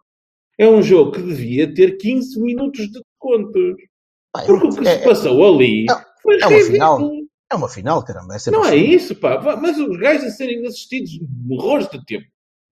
[0.58, 3.76] É um jogo que devia ter 15 minutos de descontos.
[4.32, 7.12] Pá, Porque o que é, se passou ali Não, foi é uma final.
[7.52, 8.36] é uma final, caramba.
[8.36, 9.40] É Não é isso, pá.
[9.58, 11.12] Mas os gajos a serem assistidos
[11.50, 12.26] horrores de tempo.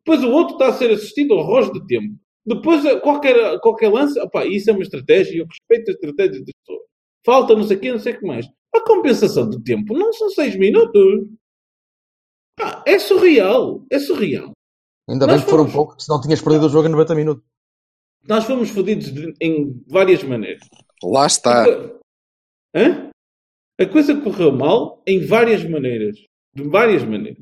[0.05, 2.15] Depois o outro está a ser assistido horrores de tempo.
[2.45, 5.39] Depois a- qualquer, qualquer lance, opá, isso é uma estratégia.
[5.41, 6.85] Eu respeito a estratégia das pessoas.
[7.25, 8.47] Falta não sei o quê, não sei o que mais.
[8.77, 11.27] A compensação do tempo não são 6 minutos.
[12.59, 13.85] Ah, é surreal.
[13.91, 14.51] É surreal.
[15.09, 17.43] Ainda bem Nós que foram poucos, senão tinhas perdido o jogo em 90 minutos.
[18.27, 20.67] Nós fomos fodidos de- em várias maneiras.
[21.03, 21.65] Lá está.
[22.75, 23.09] Hã?
[23.79, 26.17] A coisa correu mal em várias maneiras.
[26.53, 27.39] De várias maneiras.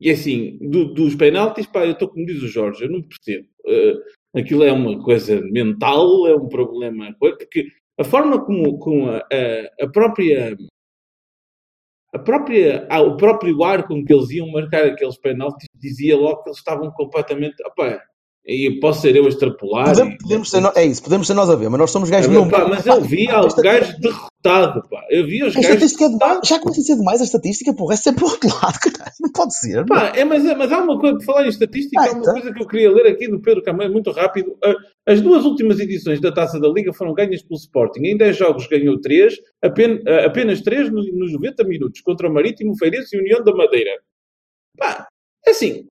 [0.00, 3.48] E assim, do- dos penaltis, pá, eu estou como diz o Jorge, eu não percebo.
[3.66, 3.94] Eh,
[4.40, 7.14] aquilo é uma coisa mental, é um problema.
[7.18, 10.56] Porque a forma como, como a, a- a própria.
[12.14, 16.42] A própria, ah, o próprio ar com que eles iam marcar aqueles penaltis dizia logo
[16.42, 17.56] que eles estavam completamente.
[17.66, 18.00] Opá,
[18.46, 19.86] e posso ser eu a extrapolar.
[19.88, 22.32] Podemos, e- podemos ser, é isso, podemos ser nós a ver, mas nós somos gajos
[22.32, 22.48] não.
[22.48, 25.04] pá, mas eu vi Pá, esta- gajo derrotado, pá.
[25.10, 26.00] Eu vi os A gajos.
[26.00, 26.40] é demais.
[26.44, 27.94] Já começa a ser demais a estatística, porra.
[27.94, 28.78] É sempre o outro lado.
[29.20, 29.84] Não pode ser.
[29.86, 32.32] Pá, é, mas, mas há uma coisa, por falar em estatística, Ah, há uma então.
[32.34, 34.56] coisa que eu queria ler aqui do Pedro Camargo, muito rápido.
[34.64, 34.74] Ah,
[35.08, 38.04] As duas últimas edições da Taça da Liga foram ganhas pelo Sporting.
[38.04, 42.32] Em 10 jogos ganhou 3, apenas, ah, apenas 3 nos, nos 90 minutos, contra o
[42.32, 43.90] Marítimo, Feirense e União da Madeira.
[44.78, 45.06] Pá,
[45.46, 45.86] assim,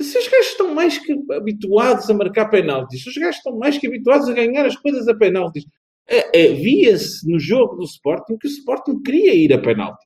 [0.00, 3.78] se os gajos estão mais que habituados a marcar penaltis, se os gajos estão mais
[3.78, 5.64] que habituados a ganhar as coisas a penaltis,
[6.08, 10.04] é, é, via-se no jogo do Sporting que o Sporting queria ir a penalti.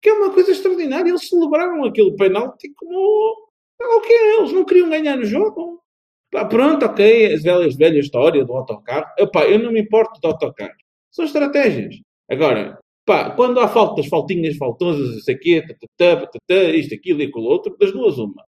[0.00, 1.10] Que é uma coisa extraordinária.
[1.10, 3.48] Eles celebraram aquele penalti como.
[3.80, 5.82] O que Eles não queriam ganhar no jogo.
[6.30, 9.06] Pá, pronto, ok, as velhas, velha história do autocarro.
[9.18, 10.74] Epá, eu não me importo do autocarro.
[11.10, 11.96] São estratégias.
[12.30, 17.44] Agora, pá, quando há faltas, faltinhas, faltosas, isso aqui, tatatá, tatatá, isto, aquilo e aquilo
[17.44, 18.44] outro, das duas, uma.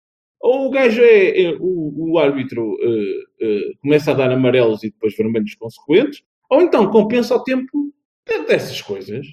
[0.47, 4.91] Ou o gajo é, é- o, o árbitro eh, eh, começa a dar amarelos e
[4.91, 7.93] depois vermelhos consequentes, ou então compensa o tempo
[8.47, 9.27] dessas coisas.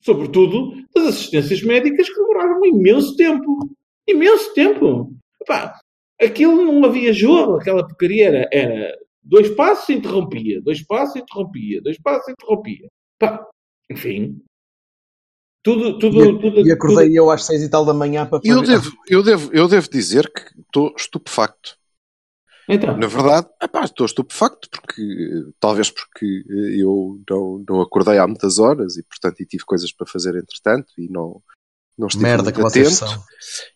[0.00, 3.68] Sobretudo das assistências médicas que demoraram um imenso tempo.
[4.08, 5.12] Imenso tempo.
[5.42, 5.76] Epá,
[6.20, 11.20] aquilo não havia jogo, aquela porcaria era, era dois passos e interrompia, dois passos e
[11.20, 12.88] interrompia, dois passos e interrompia.
[13.18, 13.44] Pá,
[13.90, 14.40] enfim.
[15.62, 16.66] Tudo, tudo, tudo.
[16.66, 19.50] E acordei eu às seis e tal da manhã para Eu fazer- devo, eu, devo,
[19.52, 21.72] eu devo dizer que estou estupefacto.
[21.72, 21.80] tudo.
[22.76, 25.02] Então, Na verdade, epá, estou estupefacto porque
[25.58, 29.92] talvez porque eh, eu não, não acordei há muitas horas e portanto e tive coisas
[29.92, 31.42] para fazer entretanto e não,
[31.98, 32.90] não estive Merda muito atento.
[32.90, 33.22] são.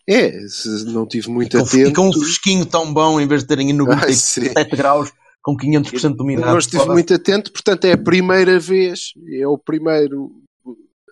[0.07, 1.87] É, se não tive muito Ficam, atento.
[1.89, 4.75] ficam um fresquinho tão bom em vez de terem Ai, 97 sim.
[4.77, 5.11] graus
[5.43, 6.47] com 500% de umidade.
[6.49, 10.31] Não estive muito atento, portanto é a primeira vez, é o primeiro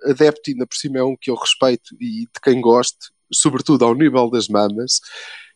[0.05, 3.95] adepto, ainda por cima é um que eu respeito e de quem gosto, sobretudo ao
[3.95, 4.99] nível das mamas,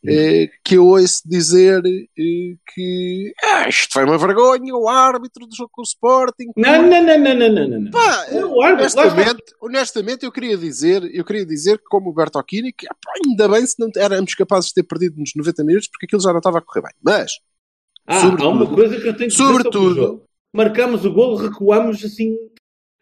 [0.05, 5.55] eh, que eu ouço dizer eh, que ah, isto foi uma vergonha, o árbitro do
[5.55, 6.51] jogo com o Sporting.
[6.55, 7.79] não, não, não, não, não, não, não.
[7.81, 7.91] não.
[7.91, 9.13] Pá, O árbitro, lá está.
[9.13, 13.11] honestamente, honestamente, eu queria dizer, eu queria dizer que como o Bertocchini, que ah, pá,
[13.25, 16.31] ainda bem se não éramos capazes de ter perdido nos 90 minutos, porque aquilo já
[16.31, 16.93] não estava a correr bem.
[17.03, 17.31] Mas,
[18.05, 20.23] Ah, há uma coisa que eu tenho que dizer sobre o jogo.
[20.53, 22.35] Marcamos o golo, recuamos assim.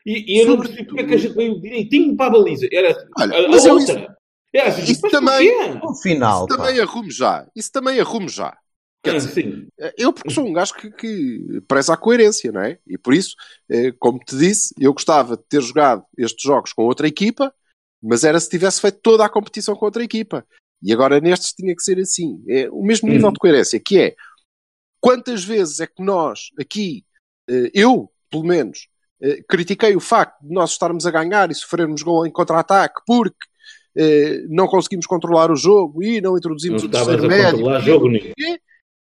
[0.06, 2.68] E, e eu não percebi porque é que a gente veio direitinho para a baliza.
[2.72, 4.18] Era assim, Olha, a, a mas outra.
[4.54, 5.80] Era assim, isso também- porquê?
[5.86, 6.58] No final, isso pá.
[6.58, 7.48] também arrumo já.
[7.56, 8.56] Isso também arrumo já.
[9.04, 9.68] Quer Ah, dizer, sim.
[9.98, 12.80] Eu, porque sou um gajo que, que preza a coerência, não é?
[12.88, 13.36] E por isso,
[13.70, 17.54] eh, como te disse, eu gostava de ter jogado estes jogos com outra equipa,
[18.02, 20.46] mas era se tivesse feito toda a competição com outra equipa.
[20.82, 22.44] E agora nestes tinha que ser assim.
[22.48, 23.34] É o mesmo nível Hum.
[23.34, 24.16] de coerência, que é
[25.00, 27.06] quantas vezes é que nós aqui,
[27.50, 28.88] eh, eu, pelo menos,
[29.48, 33.38] critiquei o facto de nós estarmos a ganhar e sofrermos gol em contra-ataque porque
[33.98, 37.52] eh, não conseguimos controlar o jogo e não Não introduzimos o estavas terceiro a médio.
[37.60, 38.34] controlar jogo nenhum.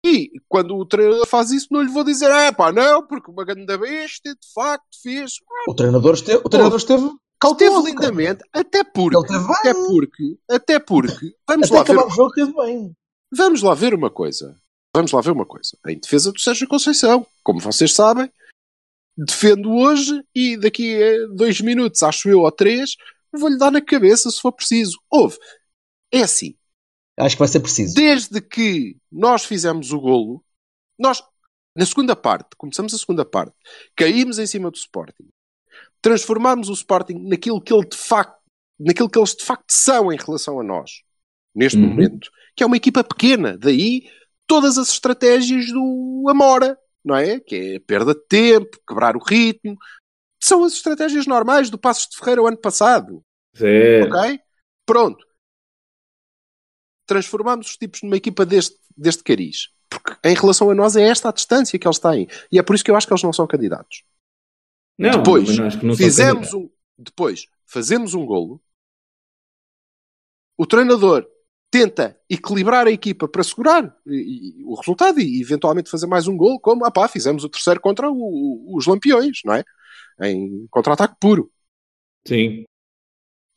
[0.05, 3.43] E quando o treinador faz isso, não lhe vou dizer, ah pá, não, porque uma
[3.43, 5.33] grande besta de facto fez.
[5.67, 7.09] O treinador esteve, o treinador esteve
[7.75, 7.81] cara.
[7.81, 12.93] lindamente, até porque, até porque, até porque, vamos Até lá, ver, o jogo teve bem.
[13.31, 14.55] vamos lá ver uma coisa.
[14.95, 15.77] Vamos lá ver uma coisa.
[15.87, 18.31] Em defesa do Sérgio Conceição, como vocês sabem,
[19.25, 22.95] defendo hoje e daqui a dois minutos, acho eu, ou três,
[23.33, 24.97] vou-lhe dar na cabeça se for preciso.
[25.09, 25.37] Houve.
[26.11, 26.55] É assim.
[27.19, 27.95] Acho que vai ser preciso.
[27.95, 30.43] desde que nós fizemos o golo,
[30.97, 31.21] nós,
[31.75, 33.53] na segunda parte, começamos a segunda parte,
[33.95, 35.27] caímos em cima do Sporting,
[36.01, 38.39] transformámos o Sporting naquilo que ele de facto,
[38.79, 41.01] naquilo que eles de facto são em relação a nós,
[41.53, 41.87] neste Uhum.
[41.87, 44.09] momento, que é uma equipa pequena, daí
[44.47, 46.77] todas as estratégias do Amora,
[47.09, 47.39] não é?
[47.39, 49.77] Que é perda de tempo, quebrar o ritmo,
[50.39, 53.23] são as estratégias normais do Passos de Ferreira o ano passado.
[53.53, 54.15] Certo.
[54.15, 54.39] Ok?
[54.85, 55.27] Pronto.
[57.05, 59.69] Transformamos os tipos numa equipa deste, deste cariz.
[59.89, 62.27] Porque em relação a nós é esta a distância que eles têm.
[62.51, 64.03] E é por isso que eu acho que eles não são candidatos.
[64.97, 68.61] Não, Depois, não Fizemos um, depois, fazemos um golo.
[70.57, 71.25] O treinador
[71.71, 76.35] tenta equilibrar a equipa para segurar e- e o resultado e eventualmente fazer mais um
[76.35, 79.63] golo, como ah pá, fizemos o terceiro contra o- os Lampiões, não é?
[80.21, 81.51] Em contra-ataque puro.
[82.27, 82.63] Sim.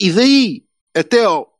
[0.00, 1.50] E daí até ao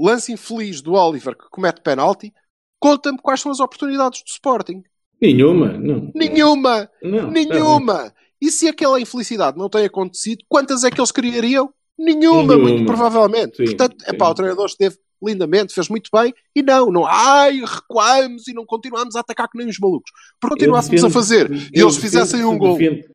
[0.00, 2.32] lance infeliz do Oliver que comete penalti,
[2.80, 4.82] conta-me quais são as oportunidades do Sporting.
[5.20, 5.72] Nenhuma.
[5.76, 6.10] Não.
[6.14, 6.88] Nenhuma!
[7.02, 7.30] Não.
[7.30, 8.14] Nenhuma!
[8.40, 11.74] E se aquela infelicidade não tem acontecido, quantas é que eles criariam?
[11.98, 12.68] Nenhuma, Nenhuma.
[12.68, 13.56] muito provavelmente.
[13.56, 14.14] Sim, Portanto, sim.
[14.14, 18.64] epá, o treinador esteve lindamente, fez muito bem, e não, não, ai, recuamos e não
[18.66, 20.10] continuamos a atacar que nem os malucos.
[20.40, 23.10] Porque continuássemos Eu a fazer defendo- e eles fizessem defendo- um gol, defendo- eles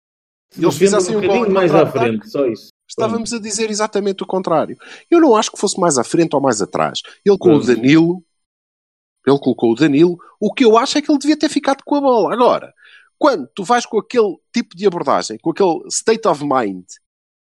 [0.52, 2.70] defendo fizessem um gol bocadinho em mais à frente, só isso.
[2.90, 4.78] estávamos a dizer exatamente o contrário.
[5.10, 7.00] Eu não acho que fosse mais à frente ou mais atrás.
[7.26, 7.60] Ele com o.
[7.64, 8.24] Danilo
[9.26, 10.18] Ele colocou o Danilo.
[10.40, 12.34] O que eu acho é que ele devia ter ficado com a bola.
[12.34, 12.74] Agora,
[13.18, 16.84] quando tu vais com aquele tipo de abordagem, com aquele state of mind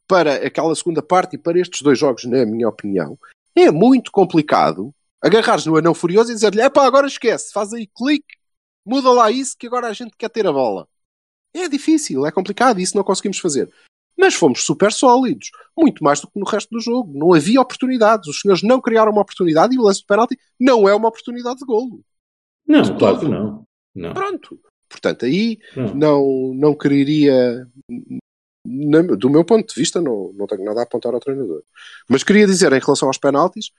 [0.08, 3.18] para aquela segunda parte e para estes dois jogos, na minha opinião,
[3.56, 7.88] é muito complicado agarrares no anão furioso e dizer-lhe: é pá, agora esquece, faz aí
[7.88, 8.36] clique,
[8.86, 10.88] muda lá isso que agora a gente quer ter a bola.
[11.54, 13.72] É difícil, é complicado, isso não conseguimos fazer.
[14.18, 17.12] Mas fomos super sólidos, muito mais do que no resto do jogo.
[17.18, 18.28] Não havia oportunidades.
[18.28, 21.60] Os senhores não criaram uma oportunidade e o lance de penalti não é uma oportunidade
[21.60, 22.04] de golo.
[22.68, 23.66] Não, claro que não.
[23.94, 24.14] não.
[24.14, 24.60] Pronto.
[24.88, 25.96] Portanto, aí Não.
[25.96, 27.68] não, não quereria.
[28.66, 31.62] Do meu ponto de vista, não, não tenho nada a apontar ao treinador.
[32.10, 33.72] Mas queria dizer, em relação aos penaltis,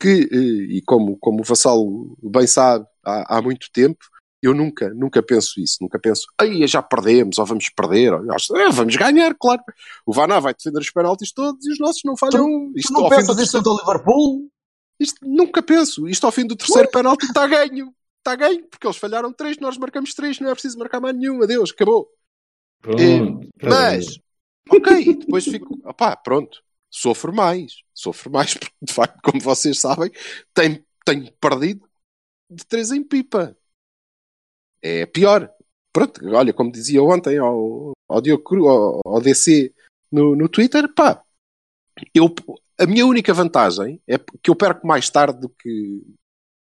[0.00, 3.98] que, eh, e como, como o Vassalo bem sabe há, há muito tempo,
[4.42, 5.76] eu nunca, nunca penso isso.
[5.80, 9.62] Nunca penso, aí já perdemos, ou vamos perder, ou, "Ah, vamos ganhar, claro.
[10.04, 12.44] O Vaná vai defender os penaltis todos e os nossos não falham.
[12.46, 12.72] um.
[12.74, 14.48] Isto, Tu não fim do pensas isso terceiro- contra o Liverpool?
[14.98, 16.08] isto nunca penso.
[16.08, 17.92] Isto ao fim do terceiro penalti está ganho.
[18.18, 21.42] Está ganho, porque eles falharam três, nós marcamos três, não é preciso marcar mais nenhum.
[21.42, 22.08] Adeus, acabou.
[22.82, 23.48] Pronto.
[23.62, 24.18] Mas,
[24.68, 30.10] ok, depois fico, opá, pronto, sofro mais, sofro mais, porque de facto, como vocês sabem,
[30.52, 31.88] tenho, tenho perdido
[32.50, 33.56] de três em pipa.
[34.82, 35.50] É pior.
[35.92, 39.72] Pronto, olha, como dizia ontem ao, ao, Diogo ao, ao DC
[40.10, 41.22] no, no Twitter, pá,
[42.14, 42.34] eu,
[42.78, 46.02] a minha única vantagem é que eu perco mais tarde do que,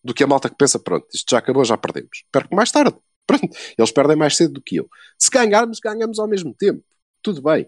[0.04, 2.24] do que a malta que pensa, pronto, isto já acabou, já perdemos.
[2.30, 2.96] Perco mais tarde.
[3.38, 4.88] Pronto, eles perdem mais cedo do que eu.
[5.18, 6.82] Se ganharmos, ganhamos ao mesmo tempo.
[7.22, 7.66] Tudo bem.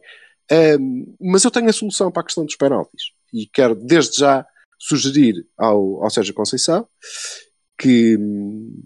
[0.50, 3.12] Ahm, mas eu tenho a solução para a questão dos penaltis.
[3.32, 4.46] E quero, desde já,
[4.78, 6.86] sugerir ao, ao Sérgio Conceição,
[7.78, 8.82] que hum,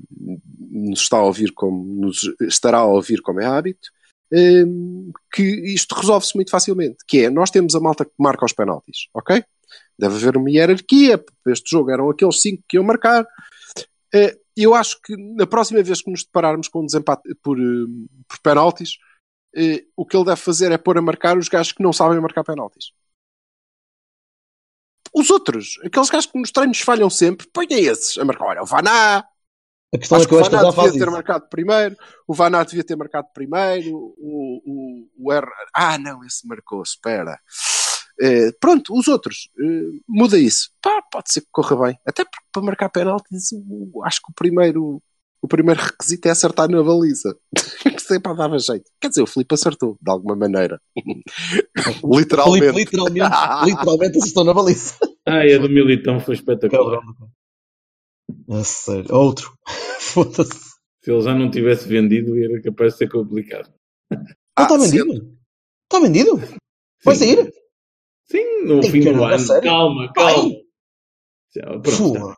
[0.70, 3.88] nos está a ouvir como, nos estará a ouvir como é hábito,
[4.32, 6.96] hum, que isto resolve-se muito facilmente.
[7.06, 9.44] Que é, nós temos a malta que marca os penaltis, ok?
[9.98, 11.22] Deve haver uma hierarquia.
[11.46, 13.26] Este jogo eram aqueles cinco que iam marcar.
[14.14, 17.86] Eh, eu acho que na próxima vez que nos depararmos com um desempate por, eh,
[18.28, 18.98] por penaltis,
[19.54, 22.20] eh, o que ele deve fazer é pôr a marcar os gajos que não sabem
[22.20, 22.92] marcar penaltis.
[25.14, 28.46] Os outros, aqueles gajos que nos treinos falham sempre, ponha esses a marcar.
[28.46, 29.24] Olha, o Vaná,
[29.94, 31.10] A questão acho é que que o Vaná devia ter isso.
[31.10, 31.96] marcado primeiro,
[32.26, 35.46] o Vaná devia ter marcado primeiro, o, o, o R...
[35.74, 37.38] Ah, não, esse marcou, espera.
[38.24, 40.70] Eh, pronto, os outros, eh, muda isso.
[40.80, 41.98] Pá, pode ser que corra bem.
[42.06, 43.48] Até porque para marcar penaltis,
[44.04, 45.02] acho que o primeiro,
[45.42, 47.36] o primeiro requisito é acertar na baliza.
[47.82, 48.88] que sempre dava jeito.
[49.00, 50.80] Quer dizer, o Filipe acertou, de alguma maneira.
[52.04, 52.60] Literalmente.
[52.72, 54.94] Filipe literalmente, literalmente acertou na baliza.
[55.26, 57.00] Ah, e a do Militão foi espetacular.
[58.50, 59.14] A sério.
[59.14, 59.52] Outro.
[59.98, 60.72] Foda-se.
[61.04, 63.68] Se ele já não tivesse vendido, era capaz de ser complicado.
[64.10, 64.18] Não
[64.56, 65.38] Ah, está sendo- vendido?
[65.84, 66.40] Está vendido?
[67.04, 67.52] Vai sair?
[68.24, 69.60] Sim, no Ei, fim do ano.
[69.62, 70.54] Calma, calma.
[71.82, 72.36] Pronto, Fua.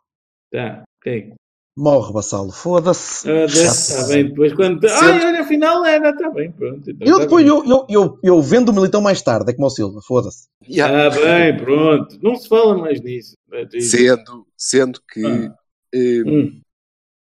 [0.51, 0.77] tá.
[0.81, 1.35] tá, ok.
[1.77, 2.53] Morre, Bassalo.
[2.53, 3.29] Foda-se.
[3.29, 4.85] Ah, Está bem, depois quando.
[4.87, 6.89] Ai, olha, afinal era, está bem, pronto.
[6.89, 7.53] então Eu tá depois, bem.
[7.53, 10.01] eu, eu, eu, eu vendo o Militão mais tarde, é como o Silva.
[10.07, 10.47] Foda-se.
[10.69, 11.09] Yeah.
[11.09, 12.19] Está bem, pronto.
[12.23, 13.37] Não se fala mais nisso.
[13.53, 13.81] É.
[13.81, 15.57] Sendo, sendo que, Ah.
[15.93, 16.61] eh, Hum.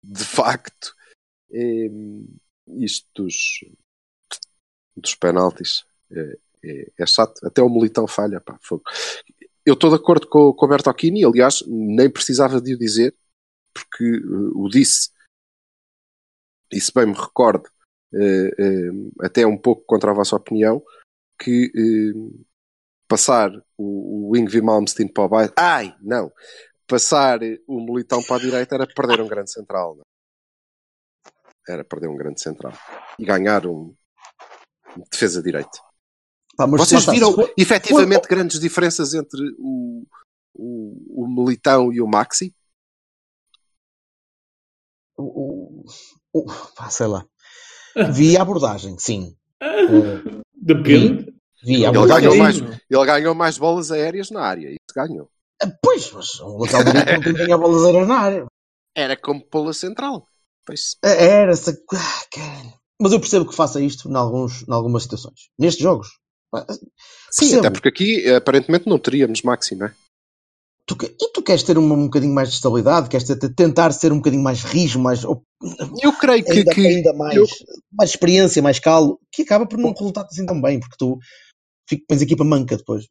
[0.05, 0.92] de facto,
[1.53, 1.90] eh,
[2.79, 3.35] isto dos,
[4.96, 7.44] dos penaltis é, é, é chato.
[7.46, 8.40] Até o Militão falha.
[8.40, 8.83] Pá, fogo.
[9.64, 13.16] Eu estou de acordo com, com o Bertocchini, aliás, nem precisava de o dizer,
[13.72, 15.11] porque eh, o disse,
[16.70, 17.68] e se bem me recordo,
[18.14, 18.90] eh, eh,
[19.22, 20.83] até um pouco contra a vossa opinião,
[21.38, 21.72] que
[23.09, 25.53] passar o, o Ingvi Malmsteen para o baixo.
[25.57, 26.33] Ai, não!
[26.87, 29.96] Passar o Militão para a direita era perder um grande central.
[29.96, 30.03] Não?
[31.68, 31.72] é?
[31.72, 32.72] Era perder um grande central.
[33.18, 33.94] E ganhar um
[35.11, 35.79] defesa direita.
[36.56, 40.04] Pá, mas Vocês viram se efetivamente grandes diferenças entre o,
[40.54, 42.54] o, o Militão e o Maxi?
[45.16, 45.84] o-
[46.32, 47.24] o- o- pá, sei lá.
[48.12, 49.36] Vi a abordagem, sim.
[50.54, 51.32] Depende.
[51.62, 52.28] Vi a Ele abordagem.
[52.28, 54.68] ganhou mais, ele ganhou mais bolas aéreas na área.
[54.70, 55.28] Isso ganhou.
[55.62, 58.46] Ah, Pois, mas o lateral direito não tem que ganhar bolas aéreas na área.
[58.96, 60.26] Era como pô-la central.
[60.66, 61.70] Pois, Ah, Era essa.
[61.92, 62.74] Ah, caralho.
[63.00, 65.48] Mas eu percebo que faça isto em, alguns, em algumas situações.
[65.58, 66.08] Nestes jogos.
[67.30, 67.60] Sim, Percebo.
[67.60, 69.94] até porque aqui aparentemente não teríamos Maxi, não é?
[70.86, 74.12] Tu, e tu queres ter uma, um bocadinho mais de estabilidade, queres ter- tentar ser
[74.12, 75.42] um bocadinho mais rijo, mais, ou
[76.02, 77.46] Eu creio que, ainda, que ainda mais, eu-
[77.90, 81.18] mais experiência, mais calo, que acaba por não resultar assim tão bem, porque tu
[82.07, 83.07] pões a equipa manca depois.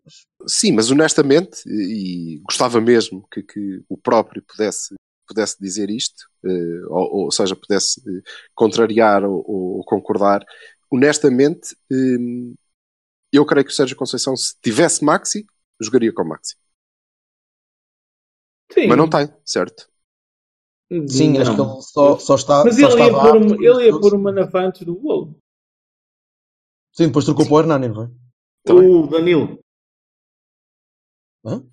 [0.47, 4.93] Sim, mas honestamente, e gostava mesmo que, que o próprio pudesse,
[5.27, 8.21] pudesse dizer isto, eh, ou, ou seja, pudesse eh,
[8.53, 10.45] contrariar ou, ou concordar.
[10.91, 12.53] Honestamente, eh,
[13.37, 15.45] eu creio que o Sérgio Conceição, se tivesse Maxi,
[15.81, 16.55] jogaria com Maxi.
[18.71, 18.87] Sim.
[18.87, 19.89] Mas não tem, certo?
[21.07, 21.73] Sim, acho que Não.
[21.73, 22.63] ele só, só está.
[22.63, 25.35] Mas só ele ia, pôr, apto uma- ele ia pôr o Manafá antes do golo.
[26.91, 28.15] Sim, depois trocou para o Hernani, não?
[28.63, 28.87] Também.
[28.87, 29.59] O Danilo.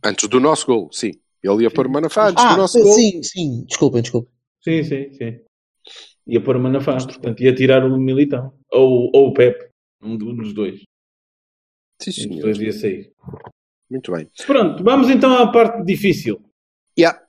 [0.05, 1.13] Antes do nosso gol, sim.
[1.43, 2.93] Ele ia pôr o Manafá antes do Ah, nosso sim, gol.
[2.95, 3.65] sim, sim.
[3.67, 4.33] Desculpem, desculpem.
[4.63, 5.41] Sim, sim, sim.
[6.27, 8.53] Ia pôr o Manafá, portanto ia tirar o Militão.
[8.73, 9.71] Ou, ou o Pepe.
[10.03, 10.81] Um do- dos dois.
[12.01, 12.43] Sim, senhor.
[12.43, 13.13] dois ia sair.
[13.91, 14.29] Muito bem.
[14.47, 16.41] Pronto, vamos então à parte difícil.
[16.99, 17.21] Yeah.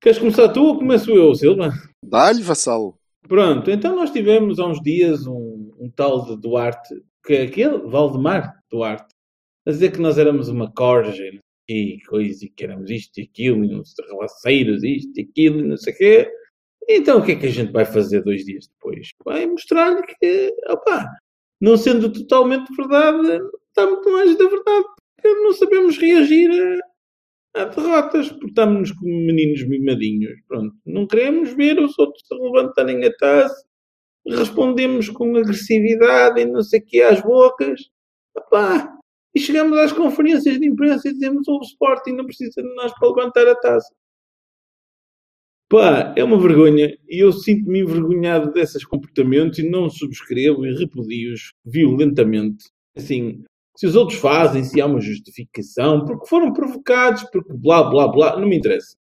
[0.00, 1.72] Queres começar tu ou começo eu, Silva?
[2.04, 2.98] Dá-lhe, vassalo.
[3.26, 6.94] Pronto, então nós tivemos há uns dias um, um tal de Duarte,
[7.24, 9.14] que é aquele Valdemar Duarte,
[9.66, 11.24] a dizer que nós éramos uma corja
[11.68, 15.68] e coisa, e que éramos isto e aquilo, e uns relaceiros, isto e aquilo, e
[15.68, 16.32] não sei o quê.
[16.88, 19.10] Então o que é que a gente vai fazer dois dias depois?
[19.24, 21.06] Vai mostrar-lhe que, opá,
[21.60, 24.84] não sendo totalmente verdade, está muito longe da verdade,
[25.16, 26.50] porque não sabemos reagir
[27.54, 30.40] a, a derrotas, portamos-nos como meninos mimadinhos.
[30.46, 33.66] Pronto, não queremos ver os outros a levantarem a taça,
[34.26, 37.80] respondemos com agressividade e não sei o que às bocas.
[38.36, 38.98] Opá,
[39.34, 43.08] e chegamos às conferências de imprensa e dizemos o Sporting não precisa de nós para
[43.08, 43.94] levantar a taça.
[45.70, 51.52] Pá, é uma vergonha e eu sinto-me envergonhado desses comportamentos e não subscrevo e repudio-os
[51.64, 52.64] violentamente.
[52.96, 53.44] Assim,
[53.76, 58.40] se os outros fazem, se há uma justificação, porque foram provocados, porque blá blá blá,
[58.40, 58.96] não me interessa.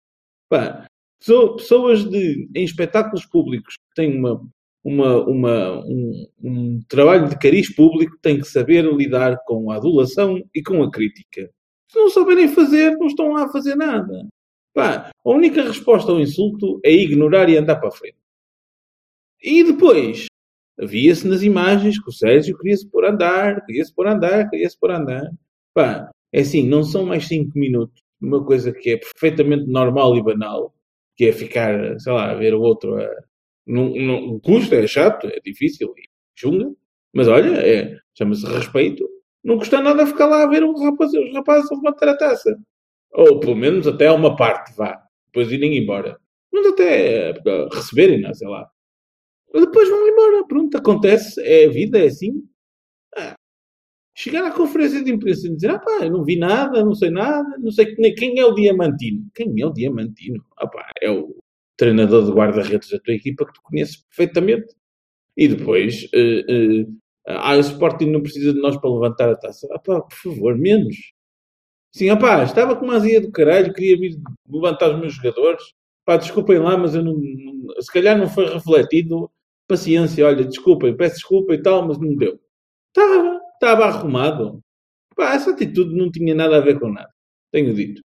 [0.50, 0.86] Pá,
[1.20, 4.42] pessoa- pessoas de, em espetáculos públicos que têm uma,
[4.84, 10.38] uma, uma, um, um trabalho de cariz público têm que saber lidar com a adulação
[10.54, 11.50] e com a crítica.
[11.90, 14.28] Se não souberem fazer, não estão lá a fazer nada.
[14.78, 18.20] Pá, a única resposta ao insulto é ignorar e andar para a frente.
[19.42, 20.28] E depois,
[20.80, 24.78] havia-se nas imagens que o Sérgio queria-se pôr a andar, queria-se pôr a andar, queria-se
[24.80, 25.32] pôr a andar.
[25.74, 28.04] Pá, é assim, não são mais 5 minutos.
[28.22, 30.76] Uma coisa que é perfeitamente normal e banal,
[31.16, 33.10] que é ficar, sei lá, a ver o outro a...
[33.66, 36.04] Não, não, custa, é chato, é difícil e
[36.36, 36.72] chunga.
[37.12, 39.10] Mas olha, é, chama-se respeito.
[39.44, 42.60] Não custa nada ficar lá a ver os rapazes, os rapazes a levantar a taça.
[43.14, 45.02] Ou pelo menos até uma parte, vá.
[45.28, 46.20] Depois irem embora.
[46.52, 48.70] Mas até eh, receberem, não, sei lá.
[49.54, 50.48] Mas depois vão embora.
[50.48, 51.42] Pronto, acontece.
[51.44, 52.44] É a vida, é assim.
[53.18, 53.36] Ah,
[54.16, 57.10] chegar à conferência de imprensa e dizer: ah pá, eu não vi nada, não sei
[57.12, 59.26] nada, não sei nem quem é o Diamantino.
[59.36, 60.44] Quem é o Diamantino?
[60.58, 61.36] Ah pá, é o
[61.78, 64.76] treinador de guarda-redes da tua equipa que tu conheces perfeitamente.
[65.38, 66.86] E depois, eh, eh,
[67.28, 69.68] ah, o Sporting não precisa de nós para levantar a taça.
[69.72, 70.96] Ah pá, por favor, menos.
[71.94, 74.18] Sim, opá, estava com uma azia do caralho, queria vir
[74.48, 75.64] levantar os meus jogadores.
[76.06, 79.30] Pá, desculpem lá, mas eu não, não- se calhar não foi refletido.
[79.68, 82.40] Paciência, olha, desculpem, peço desculpa e tal, mas não deu.
[82.90, 84.62] Estava, estava arrumado.
[85.16, 87.12] Pá, essa atitude não tinha nada a ver com nada.
[87.52, 88.02] Tenho dito.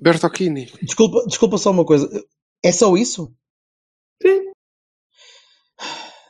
[0.00, 0.66] Bertocchini.
[0.82, 2.08] Desculpa, desculpa só uma coisa.
[2.64, 3.32] É só isso?
[4.22, 4.52] Sim.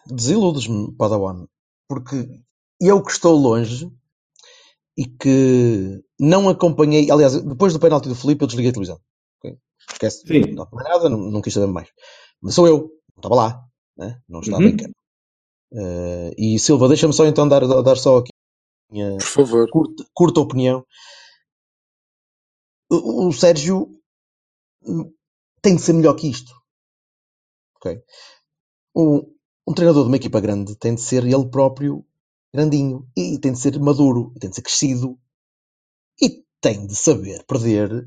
[0.07, 1.47] Desiludes-me, Padawan.
[1.89, 2.17] Porque
[2.81, 3.91] eu que estou longe
[4.97, 7.11] e que não acompanhei.
[7.11, 9.01] Aliás, depois do penalti do Felipe, eu desliguei a televisão.
[9.91, 10.27] Esquece.
[10.27, 10.53] Sim.
[10.53, 11.89] Não acompanhei nada, não, não quis saber mais.
[12.41, 12.79] Mas sou eu.
[13.17, 13.65] Não estava lá.
[13.97, 14.21] Né?
[14.29, 14.69] Não estava Uhum.
[14.69, 14.95] em campo.
[15.73, 18.31] Eh, e Silva, deixa-me só então dar, dar só aqui
[18.91, 19.69] a minha Por favor.
[19.71, 20.85] curta, curta opinião.
[22.91, 23.89] O, o Sérgio
[25.63, 26.53] tem de ser melhor que isto.
[27.77, 28.03] Ok?
[28.97, 29.35] Um,
[29.67, 32.05] um treinador de uma equipa grande tem de ser ele próprio
[32.55, 35.19] grandinho e tem de ser maduro, e tem de ser crescido
[36.21, 38.07] e tem de saber perder.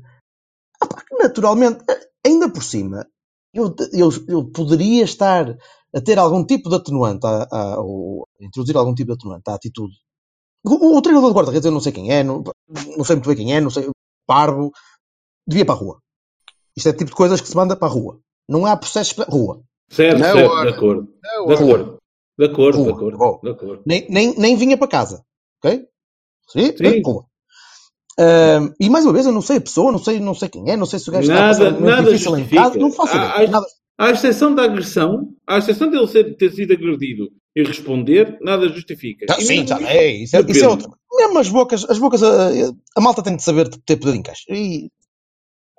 [0.80, 1.84] Ah pá, naturalmente,
[2.24, 3.06] ainda por cima,
[3.54, 5.56] eu, eu, eu poderia estar
[5.94, 9.54] a ter algum tipo de atenuante, a, a, ou introduzir algum tipo de atenuante à
[9.54, 9.94] atitude.
[10.64, 12.42] O, o treinador de guarda-redes, eu não sei quem é, não,
[12.96, 13.88] não sei muito bem quem é, não sei,
[14.26, 14.72] parvo,
[15.46, 15.98] devia para a rua.
[16.76, 18.20] Isto é o tipo de coisas que se manda para a rua.
[18.48, 19.62] Não há processos para a rua.
[19.90, 20.70] Certo, Na certo, hora.
[20.70, 21.14] de acordo.
[21.22, 21.98] Não, De acordo.
[22.38, 23.18] De acordo, de acordo.
[23.18, 23.40] Bom.
[23.42, 23.82] De acordo.
[23.86, 25.22] Nem, nem, nem vinha para casa.
[25.62, 25.84] Ok?
[26.48, 26.76] Sim?
[26.76, 27.02] Sim.
[28.18, 30.68] Ahm, e mais uma vez, eu não sei a pessoa, não sei, não sei quem
[30.70, 32.62] é, não sei se o gajo está a Nada, momento nada difícil em justifica.
[32.62, 33.32] casa, não faço ideia.
[33.34, 33.66] há- Nada.
[33.98, 39.26] À exceção da agressão, à exceção dele ser, ter sido agredido e responder, nada justifica.
[39.38, 40.66] E sim, já, isso- é, isso, é, isso é depende.
[40.66, 40.90] outra.
[41.14, 42.48] Mesmo as bocas, as bocas a,
[42.96, 44.44] a malta tem de saber ter poder de encaixe.
[44.50, 44.90] E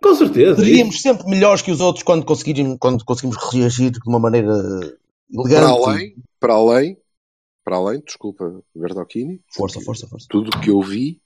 [0.01, 0.55] Com certeza.
[0.63, 2.25] seríamos sempre melhores que os outros quando
[2.79, 4.53] quando conseguimos reagir de uma maneira
[5.31, 5.85] Para elegante.
[5.85, 6.97] além, para além,
[7.63, 10.27] para além, desculpa, Bertocchini, Força, força, força.
[10.29, 11.21] tudo o que eu vi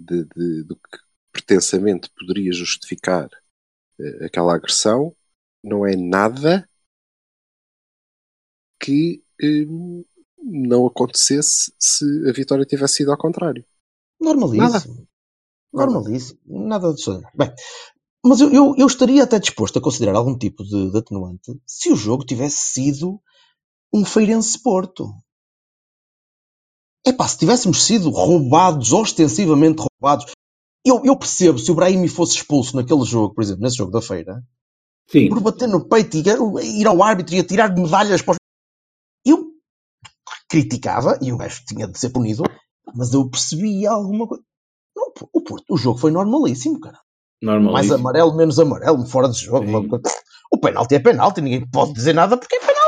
[0.00, 0.98] de, de- do que
[1.32, 3.28] pretensamente poderia justificar
[4.00, 5.14] eh, aquela agressão
[5.62, 6.68] não é nada
[8.80, 9.66] que eh,
[10.38, 13.64] não acontecesse se a vitória tivesse sido ao contrário.
[14.20, 15.06] Normalíssimo.
[15.72, 16.38] Normalíssimo.
[16.46, 17.36] Nada de extraordinário.
[17.36, 17.52] Bem,
[18.24, 21.90] mas eu, eu, eu estaria até disposto a considerar algum tipo de, de atenuante se
[21.92, 23.20] o jogo tivesse sido
[23.92, 25.12] um Feirense Porto.
[27.06, 30.32] Epá, se tivéssemos sido roubados, ostensivamente roubados.
[30.84, 34.02] Eu, eu percebo se o Brahimi fosse expulso naquele jogo, por exemplo, nesse jogo da
[34.02, 34.42] feira,
[35.10, 35.28] Sim.
[35.28, 38.38] por bater no peito e ir ao árbitro e atirar medalhas para os...
[39.24, 39.52] Eu
[40.48, 42.42] criticava, e o gajo tinha de ser punido,
[42.94, 44.42] mas eu percebia alguma coisa.
[44.96, 47.00] Não, o, Porto, o jogo foi normalíssimo, cara.
[47.42, 50.00] Mais amarelo, menos amarelo, fora de jogo.
[50.52, 52.78] O penalti é penalti, ninguém pode dizer nada porque é penalti.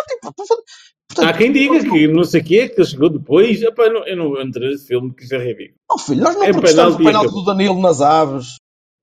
[1.09, 3.61] Portanto, Há quem diga que não sei o que é que ele chegou depois.
[3.63, 5.77] Epá, eu não, eu não entrei nesse filme que isso é ridículo.
[5.91, 8.47] Oh, filho, nós não É protestamos o penalti penalti do Danilo nas aves.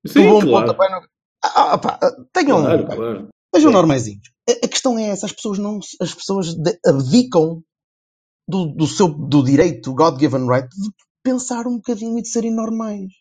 [0.06, 0.66] Sim, bom claro.
[0.74, 1.06] pontapé no-
[1.44, 1.98] Ah, ah, pá,
[2.32, 3.28] tenham, Claro, claro.
[3.54, 3.74] sejam Sim.
[3.76, 4.30] normaizinhos.
[4.48, 7.62] A, a questão é essa, as pessoas não, as pessoas de- abdicam
[8.48, 10.90] do, do seu do direito, God-given right, de
[11.22, 13.12] pensar um bocadinho e de serem normais.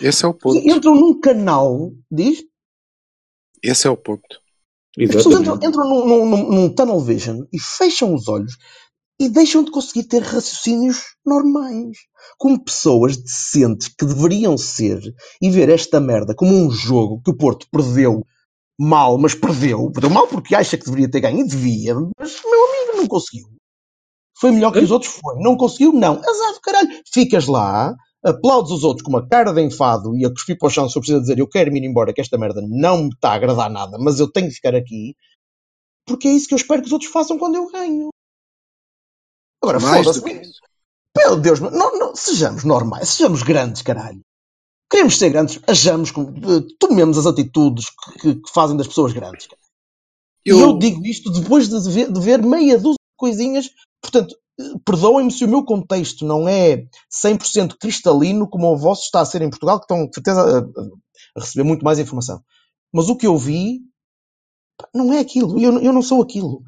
[0.00, 0.58] Esse é o ponto.
[0.58, 2.42] Entram num canal, diz,
[3.62, 4.22] Esse é o ponto.
[4.98, 5.66] as pessoas entram, Exatamente.
[5.66, 8.56] entram num, num- num- num tunnel vision e fecham os olhos
[9.20, 11.96] e deixam de conseguir ter raciocínios normais.
[12.38, 15.00] Como pessoas decentes que deveriam ser
[15.40, 18.24] e ver esta merda como um jogo que o Porto perdeu
[18.78, 19.90] mal, mas perdeu.
[19.92, 23.46] Perdeu mal porque acha que deveria ter ganho e devia, mas meu amigo não conseguiu.
[24.36, 25.38] Foi melhor que os outros, foi.
[25.40, 26.14] Não conseguiu, não.
[26.18, 26.88] Azar do caralho.
[27.12, 27.94] Ficas lá,
[28.24, 30.96] aplaudes os outros com uma cara de enfado e a cuspir para o chão se
[30.96, 33.34] eu preciso dizer eu quero me ir embora, que esta merda não me está a
[33.34, 35.14] agradar nada, mas eu tenho que ficar aqui,
[36.06, 38.08] porque é isso que eu espero que os outros façam quando eu ganho.
[39.62, 40.20] Agora, foda-se.
[41.16, 44.20] Meu Deus, não, não- sejamos normais, sejamos grandes, caralho.
[44.90, 47.86] Queremos ser grandes, ajamos, com- eh, tomemos as atitudes
[48.20, 49.48] que, que fazem das pessoas grandes.
[50.46, 53.70] E eu digo isto depois de ver, de ver meia dúzia de coisinhas.
[54.04, 59.20] Portanto, eh, perdoem-me se o meu contexto não é 100% cristalino como o vosso está
[59.20, 60.70] a ser em Portugal, que estão, de certeza,
[61.36, 62.42] a, receber muito mais informação.
[62.92, 63.80] Mas o que eu vi
[64.94, 65.58] não é aquilo.
[65.58, 66.62] Eu, eu não sou aquilo.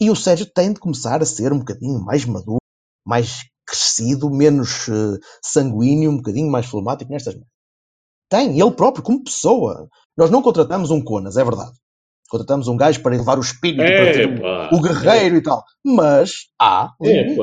[0.00, 2.58] E o Sérgio tem de começar a ser um bocadinho mais maduro,
[3.06, 7.34] mais crescido, menos eh, sanguíneo, um bocadinho mais fleumático nestas.
[8.28, 9.88] Tem, ele próprio, como pessoa.
[10.16, 11.72] Nós não contratamos um Conas, é verdade.
[12.28, 14.70] Contratamos um gajo para elevar o espírito, para ter o- Epá.
[14.72, 15.62] o guerreiro e tal.
[15.84, 17.36] Mas há limites.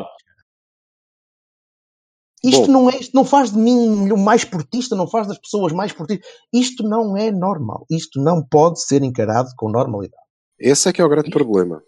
[2.44, 2.72] Isto Bom.
[2.72, 5.94] não é, isto não faz de mim o mais portista, não faz das pessoas mais
[5.94, 6.28] portistas.
[6.52, 7.86] Isto não é normal.
[7.90, 10.22] Isto não pode ser encarado com normalidade.
[10.60, 11.84] Esse é que é o grande problema.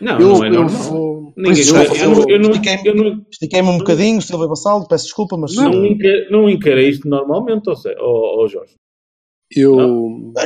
[0.00, 0.82] Não, Eu, não é eu normal.
[0.82, 1.32] vou.
[1.36, 5.54] Ninguém eu, eu, eu estiquei-me- um bocadinho, Silvio Vassalo, peço desculpa, mas.
[5.54, 8.74] não, encarei, não encarei isto normalmente, ou seja, ó, ó, Jorge.
[9.54, 9.76] Eu.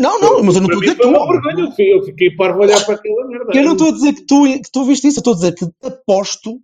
[0.00, 1.28] Não, não, mas eu não Para estou a dizer que foi tu.
[1.28, 1.64] vergonha.
[1.64, 3.50] Eu fiquei- Eu fiquei parvo a olhar para aquela merda.
[3.54, 5.54] Eu não estou a dizer que tu, que tu viste isso, eu estou a dizer
[5.54, 6.60] que aposto,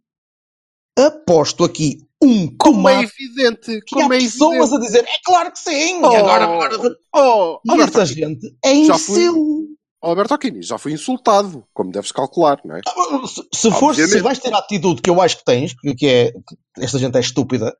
[0.98, 3.80] aposto aqui um Como é evidente.
[3.86, 4.74] que há Como é pessoas evidente.
[4.76, 6.96] a dizer, é claro que sim, Oh, agora, agora.
[7.14, 9.66] Oh, E Alberto, essa gente é imbecil.
[10.02, 12.80] Alberto Aquini, já fui insultado, como deves calcular, não é?
[13.26, 16.06] Se, se fores, se vais ter a atitude que eu acho que tens, que, que
[16.06, 17.74] é que esta gente é estúpida,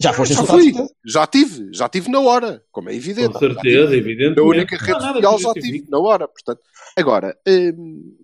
[0.00, 0.72] já foste Já fui,
[1.04, 3.32] já tive, já tive na hora, como é evidente.
[3.34, 4.40] Com certeza, evidentemente.
[4.40, 6.60] A única Não rede nada social que já tive na hora, portanto.
[6.96, 8.16] Agora, hum,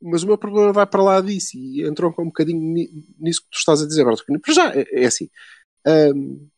[0.00, 3.50] mas o meu problema vai para lá disso e entrou um bocadinho ni- nisso que
[3.50, 4.40] tu estás a dizer, Alberto.
[4.40, 5.28] Para já, é, é assim.
[5.86, 6.48] hum,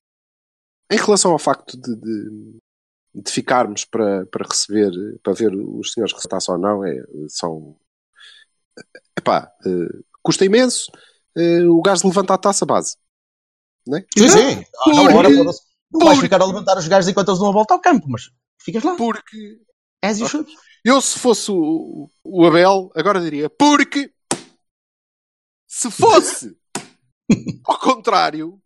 [0.91, 2.59] em relação ao facto de, de,
[3.17, 4.93] de ficarmos para, para receber,
[5.23, 7.77] para ver os senhores receitassem ou não, é, são.
[9.19, 10.91] Epá, eh, custa imenso.
[11.37, 12.97] eh, o gajo levanta a taça base.
[13.87, 14.05] Não é?
[14.17, 14.39] Sim, sim.
[14.39, 15.29] Ah, na Porque- hora.
[15.31, 15.55] Não vais
[16.19, 18.31] porque- ficar a levantar os gajos enquanto eles dão a volta ao campo, mas
[18.61, 18.97] ficas lá.
[18.97, 19.61] Porque
[20.03, 20.51] As you should.
[20.85, 24.13] Eu, se fosse o, o Abel, agora diria porque
[25.67, 26.57] se fosse
[27.65, 28.61] ao contrário,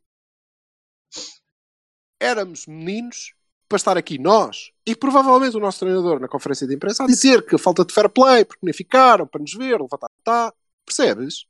[2.20, 3.34] éramos meninos
[3.68, 7.46] para estar aqui nós e provavelmente o nosso treinador na conferência de imprensa a dizer
[7.46, 10.52] que falta de fair play, porque nem ficaram para nos ver, levantar, tá,
[10.84, 11.46] percebes?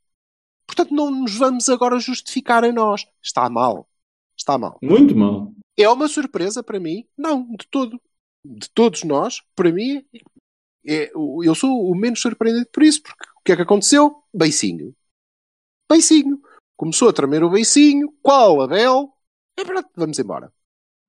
[0.71, 3.05] Portanto, não nos vamos agora justificar a nós.
[3.21, 3.89] Está mal.
[4.37, 4.79] Está mal.
[4.81, 5.51] Muito mal.
[5.77, 7.05] É uma surpresa para mim?
[7.17, 7.99] Não, de todo.
[8.43, 10.03] De todos nós, para mim,
[10.87, 14.15] é, eu sou o menos surpreendido por isso, porque o que é que aconteceu?
[14.33, 14.95] Beicinho.
[15.91, 16.41] Beicinho.
[16.77, 18.11] Começou a tremer o beicinho.
[18.21, 19.13] Qual, Abel?
[19.59, 20.51] É pronto, vamos embora.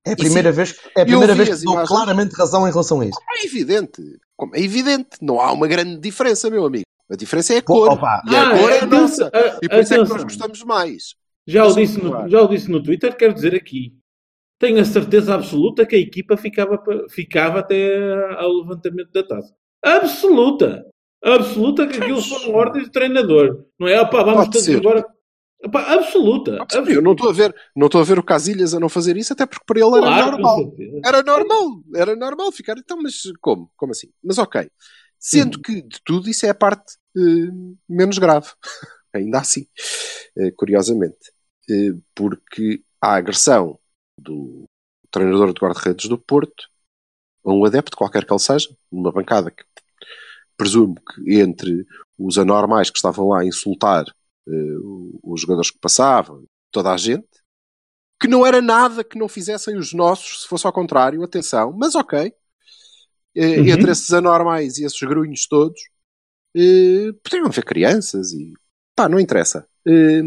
[0.05, 1.89] É a primeira vez, é a primeira vez que dou imagens.
[1.89, 3.19] claramente razão em relação a isso.
[3.31, 4.03] É evidente.
[4.37, 5.11] Como é evidente.
[5.23, 6.85] Não há uma grande diferença, meu amigo.
[7.13, 7.91] A diferença é a cor.
[7.93, 9.31] Opa, E a Ah, cor é a nossa.
[9.35, 11.15] ah, E por isso é que nós gostamos mais.
[11.47, 13.93] Já o, disse no, já o disse no Twitter, quero dizer aqui.
[14.59, 19.53] Tenho a certeza absoluta que a equipa ficava, ficava até ao levantamento da taça.
[19.85, 20.87] Absoluta!
[21.25, 23.65] Absoluta que aquilo foram ordens de treinador.
[23.79, 24.79] Não é, opá, vamos Pode todos ser.
[24.79, 25.05] embora.
[25.65, 26.59] Epá, absoluta.
[26.61, 28.89] Ah, percebi, Eu não estou a ver, não estou a ver o Casilhas a não
[28.89, 30.75] fazer isso, até porque para ele era Claro, normal.
[31.05, 32.77] Era normal, era normal ficar.
[32.79, 33.71] Então, mas como?
[33.77, 34.09] Como assim?
[34.23, 34.69] Mas ok.
[35.19, 35.63] Sendo Uhum.
[35.63, 36.95] que de tudo isso é a parte
[37.89, 38.49] menos grave.
[39.15, 39.67] Ainda assim,
[40.39, 41.33] eh, curiosamente.
[41.71, 43.79] Eh, porque a agressão
[44.19, 44.65] do
[45.11, 46.69] treinador de guarda-redes do Porto
[47.45, 49.65] a um adepto, qualquer que ele seja, numa bancada que
[50.57, 51.87] presumo que entre
[52.19, 54.05] os anormais que estavam lá a insultar
[54.49, 54.77] eh,
[55.23, 57.27] os jogadores que passavam, toda a gente,
[58.21, 61.95] que não era nada que não fizessem os nossos, se fosse ao contrário, atenção, mas
[61.95, 62.33] ok.
[63.35, 63.67] Eh, Uhum.
[63.67, 65.81] Entre esses anormais e esses grunhos todos,
[66.57, 68.53] eh, poderiam haver crianças e
[68.95, 69.67] pá, não interessa.
[69.87, 70.23] Eh,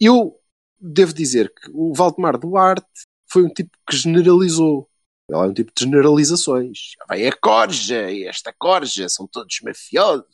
[0.00, 0.38] eu
[0.80, 2.86] devo dizer que o Valdemar Duarte
[3.30, 4.88] foi um tipo que generalizou.
[5.28, 6.78] Ele é um tipo de generalizações.
[7.08, 10.26] Vai a corja, esta corja, são todos mafiosos,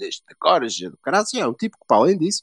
[0.00, 1.26] esta corja do caralho.
[1.36, 2.42] É um tipo que, para além disso,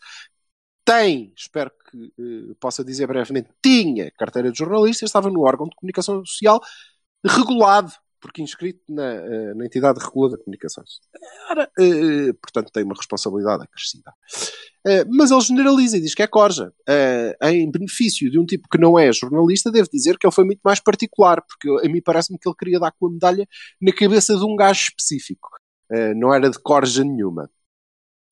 [0.85, 5.75] tem, espero que eh, possa dizer brevemente, tinha carteira de jornalista, estava no órgão de
[5.75, 6.61] comunicação social
[7.25, 11.01] regulado, porque inscrito na, eh, na entidade reguladora de comunicações.
[11.49, 14.13] Ora, eh, portanto, tem uma responsabilidade acrescida.
[14.87, 16.71] Eh, mas ele generaliza e diz que é corja.
[17.41, 20.61] Em benefício de um tipo que não é jornalista, devo dizer que ele foi muito
[20.63, 23.45] mais particular, porque a mim parece-me que ele queria dar com a medalha
[23.81, 25.49] na cabeça de um gajo específico.
[26.15, 27.49] Não era de corja nenhuma.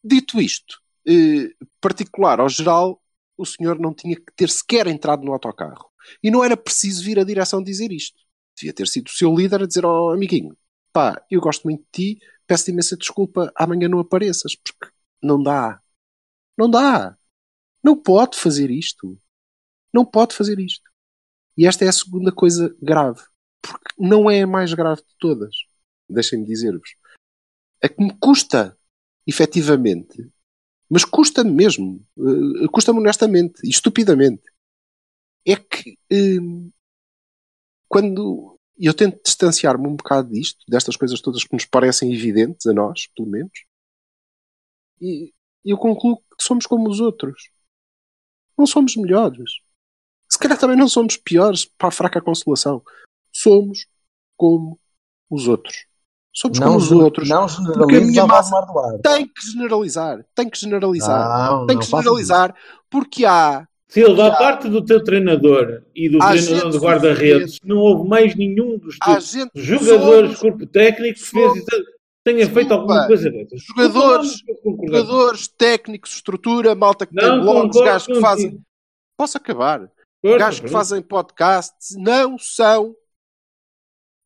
[0.01, 0.79] Dito isto,
[1.81, 3.01] particular ao geral,
[3.37, 5.91] o senhor não tinha que ter sequer entrado no autocarro.
[6.23, 8.17] E não era preciso vir à direção dizer isto.
[8.61, 10.55] Devia ter sido o seu líder a dizer ao amiguinho:
[10.93, 15.81] pá, eu gosto muito de ti, peço-te imensa desculpa, amanhã não apareças, porque não dá.
[16.57, 17.17] Não dá.
[17.83, 19.19] Não pode fazer isto.
[19.93, 20.89] Não pode fazer isto.
[21.57, 23.21] E esta é a segunda coisa grave.
[23.61, 25.55] Porque não é a mais grave de todas.
[26.07, 26.95] Deixem-me dizer-vos.
[27.83, 28.77] A que me custa,
[29.25, 30.31] efetivamente,
[30.89, 34.43] mas custa-me mesmo, eh, custa-me honestamente e estupidamente,
[35.45, 36.69] é que hum,
[38.81, 42.73] quando eu tento distanciar-me um bocado disto, destas coisas todas que nos parecem evidentes, a
[42.73, 43.51] nós, pelo menos,
[44.99, 47.49] e eu concluo que somos como os outros.
[48.57, 49.51] Não somos melhores.
[50.29, 52.83] Se calhar também não somos piores para a fraca consolação.
[53.31, 53.85] Somos
[54.35, 54.79] como
[55.29, 55.85] os outros.
[56.33, 57.29] Somos Não, como os outros.
[57.29, 58.99] não Porque a minha massa-.
[59.03, 60.25] Tem que generalizar.
[60.33, 61.51] Tem que generalizar.
[61.51, 62.55] Não, tem que generalizar
[62.89, 64.27] porque há Silva, Já.
[64.33, 68.77] a parte do teu treinador e do Há treinador de guarda-redes, não houve mais nenhum
[68.77, 71.65] dos teus jogadores, somos corpo técnico, que fez, somos-
[72.23, 72.75] tenha feito Desculpa.
[72.75, 73.61] alguma coisa dessas.
[73.63, 78.61] Jogadores- jogadores, técnicos, estrutura, malta que tem Não blogs, concordo gajos que fazem.
[79.17, 79.91] Posso acabar?
[80.21, 82.95] Força, gajos que fazem podcasts não são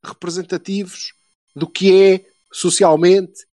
[0.04, 1.14] representativos
[1.56, 3.46] do que é socialmente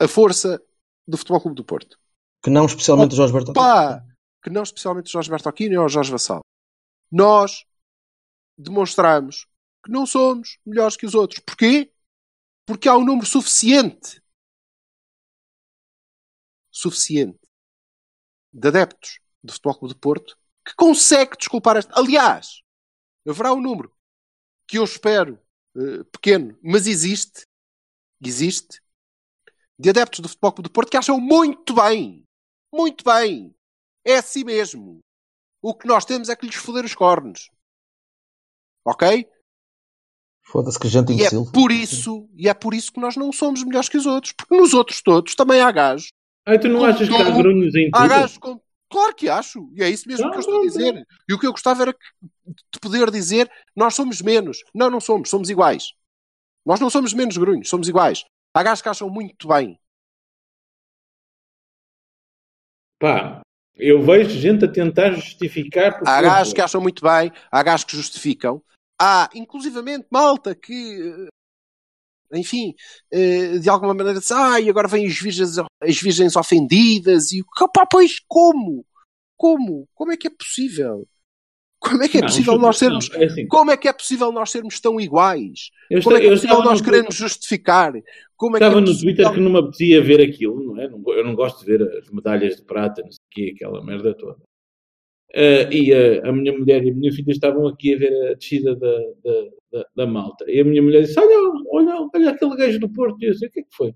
[0.00, 0.60] a força
[1.06, 1.96] do Futebol Clube do Porto.
[2.42, 3.54] Que não especialmente o Jorge Bertolini.
[3.54, 4.02] Pá!
[4.42, 6.40] Que não especialmente o Jorge Bertocchini ou o Jorge Vassal.
[7.10, 7.64] Nós
[8.56, 9.46] demonstramos
[9.84, 11.40] que não somos melhores que os outros.
[11.40, 11.92] Porquê?
[12.66, 14.22] Porque há um número suficiente
[16.70, 17.40] suficiente
[18.52, 21.92] de adeptos do Futebol Clube do Porto que consegue desculpar esta.
[21.98, 22.62] Aliás,
[23.28, 23.94] haverá um número
[24.66, 25.40] que eu espero
[25.76, 27.46] eh, pequeno, mas existe,
[28.24, 28.80] existe,
[29.78, 32.24] de adeptos do Futebol Clube do Porto que acham muito bem,
[32.72, 33.54] muito bem,
[34.04, 35.00] é assim mesmo.
[35.62, 37.50] O que nós temos é que lhes foder os cornos.
[38.84, 39.28] Ok?
[40.42, 41.50] Foda-se que gente E é imbecil.
[41.52, 44.56] por isso, e é por isso que nós não somos melhores que os outros, porque
[44.56, 46.12] nos outros todos também há gajos
[46.46, 48.08] Ai, tu não achas que há grunhos em Há tudo?
[48.08, 48.60] gajos com...
[48.90, 49.70] Claro que acho.
[49.74, 51.06] E é isso mesmo Não, que eu estou a não, dizer.
[51.28, 51.92] E o que eu gostava era
[52.72, 54.58] de poder dizer nós somos menos.
[54.74, 55.30] Não, não somos.
[55.30, 55.92] Somos iguais.
[56.66, 57.68] Nós não somos menos grunhos.
[57.68, 58.24] Somos iguais.
[58.52, 59.78] Há gajos que acham muito bem.
[62.98, 63.42] Pá,
[63.80, 67.32] eu vejo gente a tentar justificar porque Há gajos que acham muito bem.
[67.50, 68.62] Há gajos que justificam.
[69.00, 70.72] Há, inclusivamente, malta que...
[72.32, 72.74] eh, Enfim,
[73.12, 77.68] eh, de alguma maneira diz, ai, agora vêm as virgens, as virgens ofendidas e o
[77.72, 78.84] pá, pois como?
[79.36, 79.88] Como?
[79.94, 81.06] Como é que é possível?
[81.82, 83.92] Como é que é Não, possível não, nós sermos é assim, Como é que é
[83.94, 85.70] possível nós sermos tão iguais?
[85.90, 87.92] eu Como é esta- que é possível nós no- querermos justificar?
[88.36, 88.98] Como é que Estava é no.
[89.00, 90.88] Twitter que não me apetecia ver aquilo, não é?
[90.88, 94.38] Não- Eu não gosto de ver as medalhas de prata, não quê, aquela merda toda.
[95.32, 98.34] Eh, e eh, a minha mulher e a minha filha estavam aqui a ver a
[98.34, 98.92] descida da,
[99.24, 100.44] da, da, da malta.
[100.50, 101.36] E a minha mulher disse: Olha,
[101.72, 103.16] olha, olha aquele gajo do Porto.
[103.22, 103.94] E eu disse: O que é que foi?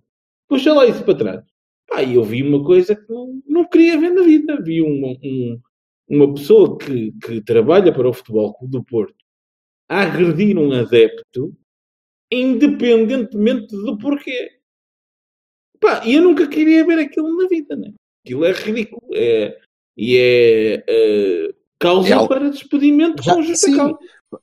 [0.49, 1.45] Puxa lá isso para trás.
[1.89, 4.63] Pá, e eu vi uma coisa que não, não queria ver na vida.
[4.63, 5.61] Vi um, um-
[6.09, 9.15] uma pessoa que, que trabalha para o Futebol do Porto
[9.89, 11.55] a agredir um adepto,
[12.33, 14.51] independentemente do porquê.
[15.81, 17.93] Pá, e eu nunca queria ver aquilo na vida, né?
[18.25, 19.03] Aquilo é ridículo.
[19.13, 19.57] É,
[19.97, 20.85] E é
[21.51, 23.77] uh, causa É para despedimento Já- com justa sim.
[23.77, 23.99] causa.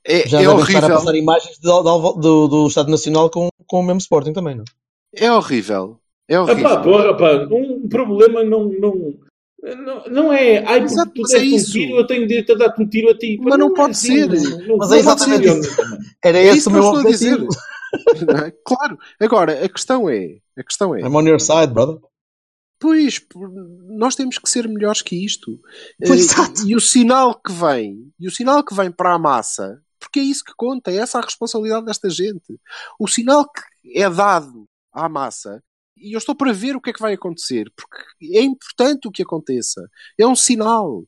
[0.06, 0.96] É, Já é devem estar a horrível.
[0.96, 4.64] passar imagens do, do, do, do Estado Nacional com, com o mesmo Sporting também, não?
[5.14, 5.98] É horrível.
[6.28, 6.62] É horrível.
[6.62, 9.14] pá, porra, pá, um problema não, não,
[9.62, 10.58] não, não é.
[10.64, 11.72] Ai, porque Exato, tu mas é deste um isso.
[11.72, 13.36] tiro, eu tenho direito a dar-te um tiro a ti.
[13.36, 14.28] Pá, Mas não é pode assim, ser.
[14.28, 15.76] Não, não, Mas não é pode exatamente ser, isso.
[16.24, 17.34] Era É esse isso o que eu meu estou a dizer.
[17.34, 17.72] objetivo.
[18.26, 18.52] Não é?
[18.64, 18.98] Claro.
[19.20, 21.98] Agora, a questão é, a questão é, I'm on your side, brother.
[22.82, 23.24] Pois,
[23.88, 25.60] nós temos que ser melhores que isto.
[26.04, 26.66] Pois, Eh, exato.
[26.66, 30.22] E o sinal que vem, e o sinal que vem para a massa, porque é
[30.24, 32.58] isso que conta, é essa a responsabilidade desta gente.
[32.98, 33.62] O sinal que
[33.96, 35.62] é dado à massa,
[35.96, 39.12] e eu estou para ver o que é que vai acontecer, porque é importante o
[39.12, 39.88] que aconteça.
[40.18, 41.04] É um sinal.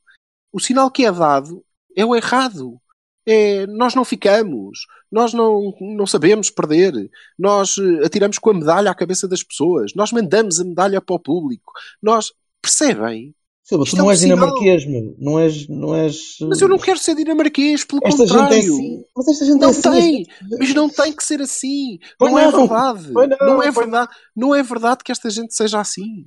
[0.53, 1.65] O sinal que é dado
[1.97, 2.81] é o errado.
[3.27, 8.91] É, nós não ficamos, nós não, não sabemos perder, nós eh, atiramos com a medalha
[8.91, 11.73] à cabeça das pessoas, nós mandamos a medalha para o público,
[12.03, 13.35] nós percebem?
[13.67, 15.17] Silva, Isto tu não é um és dinamarquês, meu.
[15.19, 15.67] Não és.
[15.69, 18.55] Não és Mas eu não quero ser dinamarquês, pelo Esta contrário.
[18.61, 19.05] gente é assim.
[19.17, 19.81] Mas esta gente é Não assim.
[19.91, 20.27] tem,
[20.59, 21.99] mas não tem que ser assim.
[22.19, 22.59] Pois não, é não.
[22.59, 23.11] verdade.
[23.11, 24.13] Pois não, Não, é verdade.
[24.37, 26.27] Não é verdade que esta gente seja assim.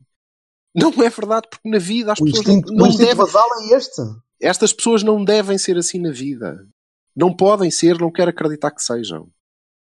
[0.73, 3.25] Não é verdade, porque na vida as O pessoas instinto, não, não devem.
[3.71, 4.01] é este.
[4.41, 6.67] Estas pessoas não devem ser assim na vida.
[7.17, 9.27] Não podem ser, não quero acreditar que sejam.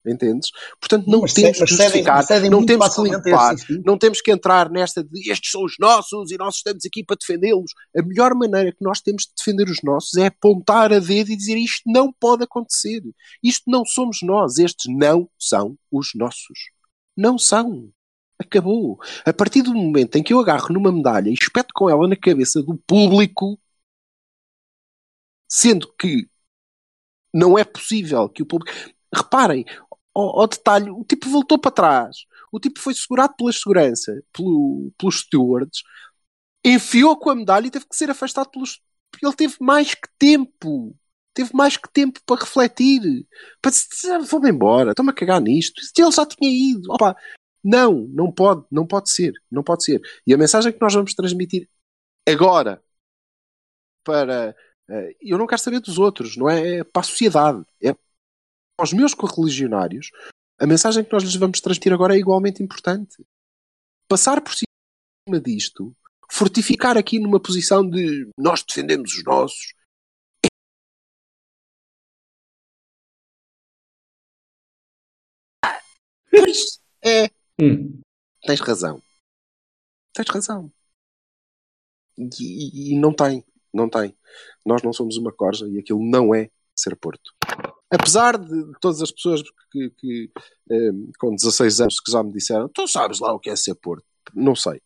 [0.06, 0.50] Entendes?
[0.80, 4.70] Portanto, não Mas temos que justificar, cedem não temos que limpar, não temos que entrar
[4.70, 7.72] nesta de estes são os nossos e nós estamos aqui para defendê-los.
[7.96, 11.36] A melhor maneira que nós temos de defender os nossos é apontar a dedo e
[11.36, 13.02] dizer isto não pode acontecer.
[13.42, 14.58] Isto não somos nós.
[14.58, 16.70] Estes não são os nossos.
[17.16, 17.90] Não são.
[18.38, 18.98] Acabou.
[19.26, 22.16] A partir do momento em que eu agarro numa medalha e espeto com ela na
[22.16, 23.58] cabeça do público,
[25.48, 26.28] sendo que
[27.32, 28.72] não é possível que o público.
[29.14, 29.64] Reparem,
[30.14, 32.16] ao, ao detalhe, o tipo voltou para trás,
[32.52, 35.82] o tipo foi segurado pela segurança, pelo, pelos stewards,
[36.64, 38.80] enfiou com a medalha e teve que ser afastado pelos.
[39.22, 40.96] Ele teve mais que tempo.
[41.34, 43.00] Teve mais que tempo para refletir.
[43.62, 45.80] Para dizer, vou-me embora, estou-me a cagar nisto.
[45.96, 46.92] Ele já tinha ido.
[46.92, 47.16] Opa,
[47.62, 50.00] não, não pode, não pode ser, não pode ser.
[50.26, 51.68] E a mensagem que nós vamos transmitir
[52.26, 52.82] agora
[54.04, 54.54] para.
[54.91, 56.78] Eh, eu não quero saber dos outros, não é?
[56.78, 57.64] É para a sociedade.
[57.82, 57.95] É
[58.78, 60.11] aos meus correligionários.
[60.59, 63.24] A mensagem que nós lhes vamos transmitir agora é igualmente importante.
[64.09, 65.95] Passar por cima disto,
[66.30, 69.74] fortificar aqui numa posição de nós defendemos os nossos.
[77.05, 77.30] É,
[77.61, 78.01] Hum.
[78.43, 79.03] tens razão.
[80.12, 80.72] Tens razão.
[82.16, 84.14] E, e- e não tem, não tem.
[84.64, 87.32] Nós não somos uma corja e aquilo não é ser Porto.
[87.90, 89.42] Apesar de todas as pessoas
[89.72, 90.30] que, que,
[90.70, 93.74] eh, com 16 anos que já me disseram, tu sabes lá o que é ser
[93.74, 94.04] Porto.
[94.34, 94.80] Não sei.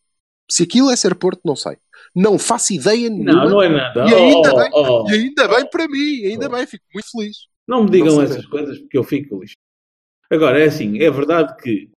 [0.49, 1.77] Se aquilo é ser Porto, não sei.
[2.15, 3.43] Não faço ideia nenhuma.
[3.43, 4.05] Não, não é nada.
[4.09, 5.09] E ainda Oh, bem, oh.
[5.09, 7.37] E ainda bem para mim, ainda bem, fico muito feliz.
[7.67, 9.55] Não me digam Não essas coisas porque eu fico lixo.
[10.29, 11.89] Agora, é assim, é verdade que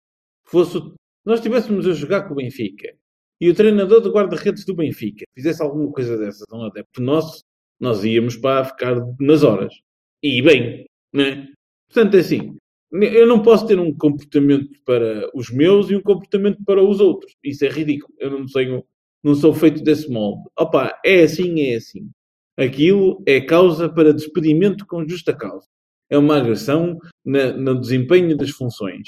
[0.45, 0.79] fosse
[1.25, 2.95] nós estivéssemos a jogar com o Benfica
[3.41, 7.43] e o treinador do guarda-redes do Benfica fizesse alguma coisa dessas a um adepto nosso,
[7.81, 9.75] nós íamos para ficar nas horas.
[10.23, 11.49] E bem, né?
[11.89, 12.57] Portanto, é assim,
[12.93, 17.33] eu não posso ter um comportamento para os meus e um comportamento para os outros.
[17.45, 18.15] Isso é ridículo.
[18.19, 18.83] Eu não tenho,
[19.23, 20.43] não sou feito desse molde.
[20.59, 22.09] Opa, é assim, é assim.
[22.57, 25.67] Aquilo é causa para despedimento com justa causa.
[26.09, 29.03] É uma agressão na- no desempenho das funções.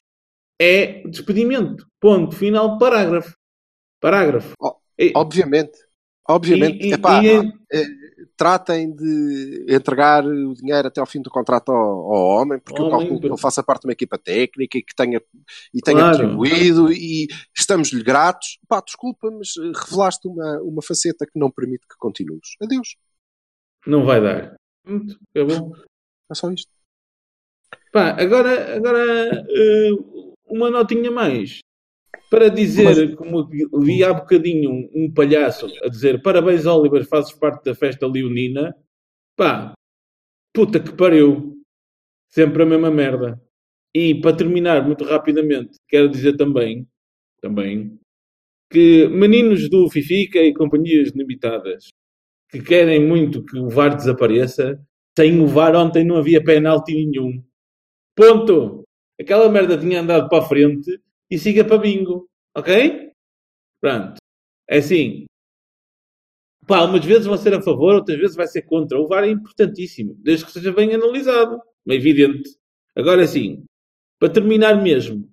[0.61, 1.87] É despedimento.
[2.01, 2.35] Ponto.
[2.37, 2.79] Final.
[2.79, 3.35] Parágrafo.
[4.01, 4.55] Parágrafo.
[5.15, 5.79] Obviamente.
[6.29, 6.87] Obviamente.
[6.87, 7.29] e- Epá, e
[7.73, 7.87] é-
[8.37, 11.79] tratem de entregar o dinheiro até ao fim do contrato ao,
[12.13, 14.83] ao homem, porque eu Homem, calculo que ele faça parte de uma equipa técnica e
[14.83, 15.21] que tenha,
[15.75, 16.19] e tenha Claro.
[16.19, 17.27] contribuído e
[17.57, 18.59] estamos-lhe gratos.
[18.69, 22.57] Pá, desculpa, mas eh, revelaste uma, uma faceta que não permite que continues.
[22.63, 22.97] Adeus.
[23.87, 24.55] Não vai dar.
[24.85, 25.19] Pronto.
[25.35, 25.75] Acabou.
[26.31, 26.71] É só isto.
[27.93, 29.91] Pá, agora, agora eh,
[30.47, 31.61] uma notinha mais.
[32.31, 37.64] Para dizer, como vi há bocadinho um, um palhaço a dizer parabéns, Oliver, fazes parte
[37.64, 38.74] da festa leonina.
[39.37, 39.72] Pá,
[40.55, 41.57] puta que pariu.
[42.31, 43.41] Sempre a mesma merda.
[43.95, 46.87] E para terminar muito rapidamente, quero dizer também,
[47.41, 47.99] também,
[48.70, 51.89] que meninos do Fifica e companhias limitadas
[52.51, 54.81] que querem muito que o VAR desapareça,
[55.16, 57.43] sem o VAR ontem não havia penalti nenhum.
[58.14, 58.85] Ponto.
[59.20, 61.01] Aquela merda tinha andado para a frente
[61.31, 62.29] e siga para bingo.
[62.57, 63.12] Ok?
[63.81, 64.16] Pronto.
[64.68, 65.26] É assim.
[66.66, 68.99] Pá, umas vezes vão ser a favor, outras vezes vai ser contra.
[69.01, 71.61] O VAR é importantíssimo, desde que seja bem analisado.
[71.89, 72.51] É evidente.
[72.97, 73.64] Agora sim,
[74.20, 75.29] para terminar mesmo,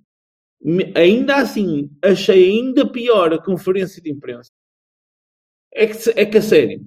[0.61, 4.51] me- ainda assim, achei ainda pior a conferência de imprensa.
[5.73, 6.85] É que, é que a sério,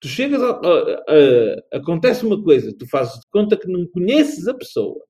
[0.00, 1.04] tu chegas a, a-
[1.72, 5.04] a- acontece uma coisa, tu fazes de conta que não conheces a pessoa,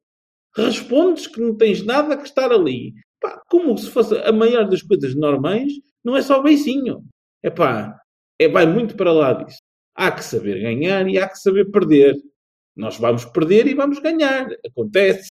[0.57, 4.83] respondes que não tens nada que estar ali, pá, como se fosse a maior das
[4.83, 5.73] coisas normais,
[6.05, 7.05] não é só beicinho.
[7.43, 8.01] É pá,
[8.39, 9.61] é, vai muito para lá disso.
[9.95, 12.17] Há que saber ganhar e há que saber perder.
[12.77, 14.49] Nós vamos perder e vamos ganhar.
[14.67, 15.29] Acontece.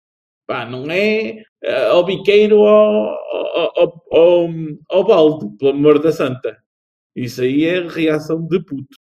[0.46, 4.50] Pá, não é eh, ao biqueiro ou ao, ao,
[4.90, 6.58] ao balde, pelo amor da santa.
[7.16, 8.96] Isso aí é reação de puto.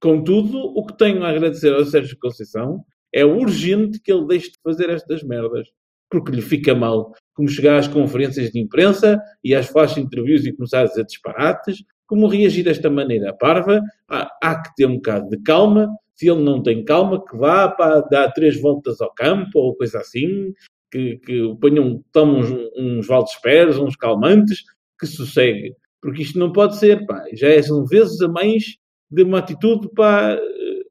[0.00, 4.58] Contudo, o que tenho a agradecer ao Sérgio Conceição é urgente que ele deixe de
[4.62, 5.68] fazer estas merdas.
[6.12, 7.14] Porque lhe fica mal.
[7.34, 11.82] Como chegar às conferências de imprensa e às flash interviews e começar a dizer disparates.
[12.06, 13.80] Como reagir desta maneira parva.
[14.06, 15.88] Há, há que ter um bocado de calma.
[16.14, 20.00] Se ele não tem calma, que vá para dar três voltas ao campo ou coisa
[20.00, 20.52] assim.
[20.90, 24.58] Que, que ponham, tome uns, uns valdesperes, uns calmantes,
[25.00, 25.74] que sossegue.
[26.02, 27.24] Porque isto não pode ser, pá.
[27.32, 28.76] Já é, são vezes a mais
[29.10, 30.38] de uma atitude, pá,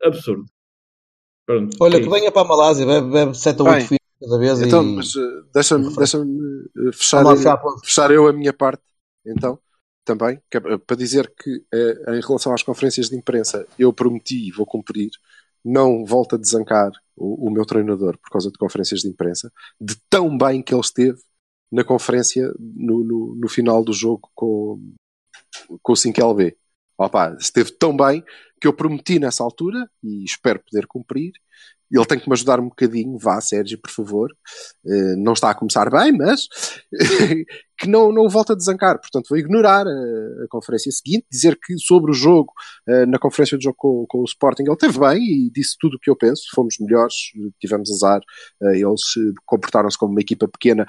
[0.03, 0.45] absurda.
[1.45, 4.37] Pronto, Olha, é que venha para a Malásia, bebe, bebe 7 ou 8 fios cada
[4.37, 4.95] vez Então, e.
[4.95, 6.17] mas eh, deixa-me deixa
[6.93, 8.83] fechar, lá fechar fechar eu a minha parte,
[9.25, 9.59] então,
[10.05, 14.51] também, é para dizer que eh, em relação às conferências de imprensa, eu prometi e
[14.51, 15.09] vou cumprir,
[15.63, 19.95] não volto a desancar o, o meu treinador por causa de conferências de imprensa, de
[20.09, 21.19] tão bem que ele esteve
[21.71, 24.93] na conferência no, no, no final do jogo com,
[25.81, 26.55] com o 5LB.
[26.97, 28.23] Opa, esteve tão bem
[28.59, 31.31] que eu prometi nessa altura, e espero poder cumprir,
[31.91, 34.29] ele tem que me ajudar um bocadinho, vá, Sérgio, por favor.
[34.85, 36.47] Eh, não está a começar bem, mas
[37.81, 38.99] que não, não volta a desancar.
[38.99, 42.53] Portanto, vou ignorar a, a conferência seguinte, dizer que sobre o jogo,
[42.87, 45.95] eh, na conferência de jogo com, com o Sporting, ele teve bem e disse tudo
[45.95, 46.43] o que eu penso.
[46.53, 47.15] Fomos melhores,
[47.59, 48.21] tivemos azar,
[48.61, 50.85] eh, eles eh, comportaram-se como uma equipa pequena.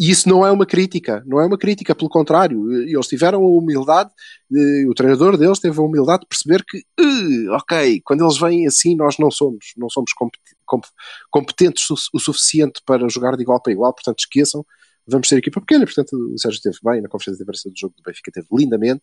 [0.00, 3.46] E isso não é uma crítica, não é uma crítica, pelo contrário, eles tiveram a
[3.46, 4.10] humildade,
[4.50, 8.66] eh, o treinador deles teve a humildade de perceber que, eh, ok, quando eles vêm
[8.66, 10.86] assim, nós não somos, não somos compet- comp-
[11.30, 14.64] competentes o, suficiente para jogar de igual para igual, portanto esqueçam,
[15.06, 17.94] vamos ser equipa pequena, portanto o Sérgio esteve bem na conferência de imprensa do jogo
[17.96, 19.02] do Benfica, teve lindamente,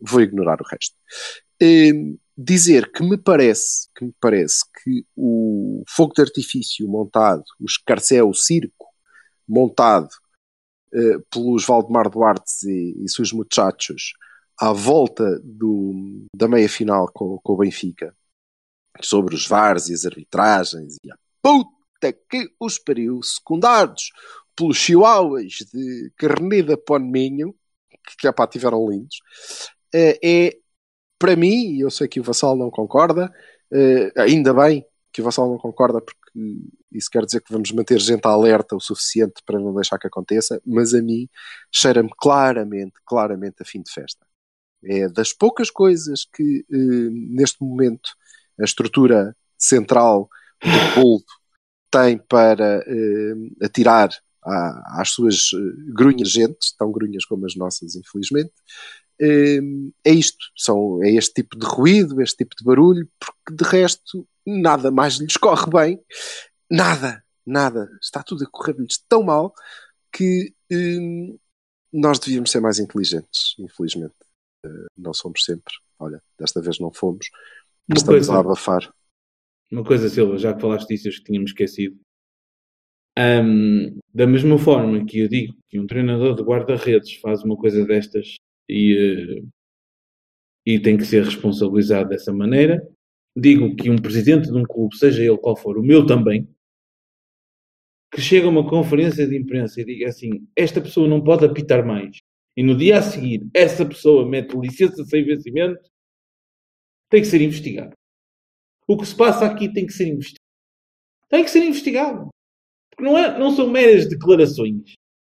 [0.00, 0.94] vou ignorar o resto.
[1.60, 1.92] Eh,
[2.36, 8.30] dizer que me parece, que me parece que o fogo de artifício montado, o escarcéu,
[8.30, 8.86] o circo
[9.46, 10.08] montado
[11.30, 14.12] pelos Valdemar Duarte e, e seus muchachos
[14.58, 18.14] à volta do, da meia final com, com o Benfica
[19.00, 24.12] sobre os VARs e as arbitragens e a puta que os pariu secundados
[24.54, 27.54] pelos chihuahuas de Carneda Ponminho
[27.90, 29.20] que, que epá, tiveram lindos
[29.94, 30.58] eh, é
[31.18, 33.32] para mim, e eu sei que o Vassal não concorda
[33.72, 36.21] eh, ainda bem que o Vassal não concorda porque
[36.90, 40.60] isso quer dizer que vamos manter gente alerta o suficiente para não deixar que aconteça,
[40.66, 41.28] mas a mim
[41.72, 44.26] cheira-me claramente, claramente a fim de festa.
[44.84, 48.10] É das poucas coisas que eh, neste momento
[48.60, 50.28] a estrutura central
[50.62, 51.24] do povo
[51.90, 54.10] tem para eh, atirar
[54.44, 55.58] à- às suas eh,
[55.94, 58.52] grunhas gentes, tão grunhas como as nossas, infelizmente,
[60.04, 60.44] é isto.
[60.56, 65.14] São, é este tipo de ruído, este tipo de barulho, porque de resto nada mais
[65.14, 66.00] lhes corre bem.
[66.70, 67.88] Nada, nada.
[68.00, 69.54] Está tudo a correr-lhes tão mal
[70.12, 71.38] que hum,
[71.92, 74.14] nós devíamos ser mais inteligentes, infelizmente.
[74.64, 75.74] Eh, não somos sempre.
[75.98, 77.28] Olha, desta vez não fomos.
[77.88, 78.94] Uma Estamos coisa, a abafar.
[79.70, 81.98] uma coisa, Silva, já que falaste disso, acho que tínhamos esquecido.
[83.16, 87.84] Ahm, da mesma forma que eu digo que um treinador de guarda-redes faz uma coisa
[87.84, 88.36] destas
[88.68, 89.42] e, eh,
[90.64, 92.82] e tem que ser responsabilizado dessa maneira,
[93.36, 96.48] digo que um presidente de um clube, seja ele qual for, o meu também,
[98.12, 101.84] que chega a uma conferência de imprensa e diga assim: esta pessoa não pode apitar
[101.86, 102.18] mais,
[102.56, 105.80] e no dia a seguir essa pessoa mete licença sem vencimento,
[107.08, 107.92] tem que ser investigado.
[108.86, 110.42] O que se passa aqui tem que ser investigado.
[111.28, 112.28] Tem que ser investigado.
[112.90, 114.94] Porque não, é, não são meras declarações.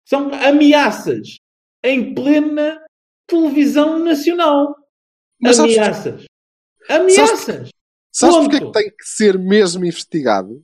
[0.07, 1.37] São ameaças
[1.85, 2.83] em plena
[3.27, 4.75] televisão nacional.
[5.41, 6.25] Mas ameaças.
[6.89, 7.71] Ameaças.
[8.13, 8.51] Sabes Ponto.
[8.51, 10.63] porque é que tem que ser mesmo investigado?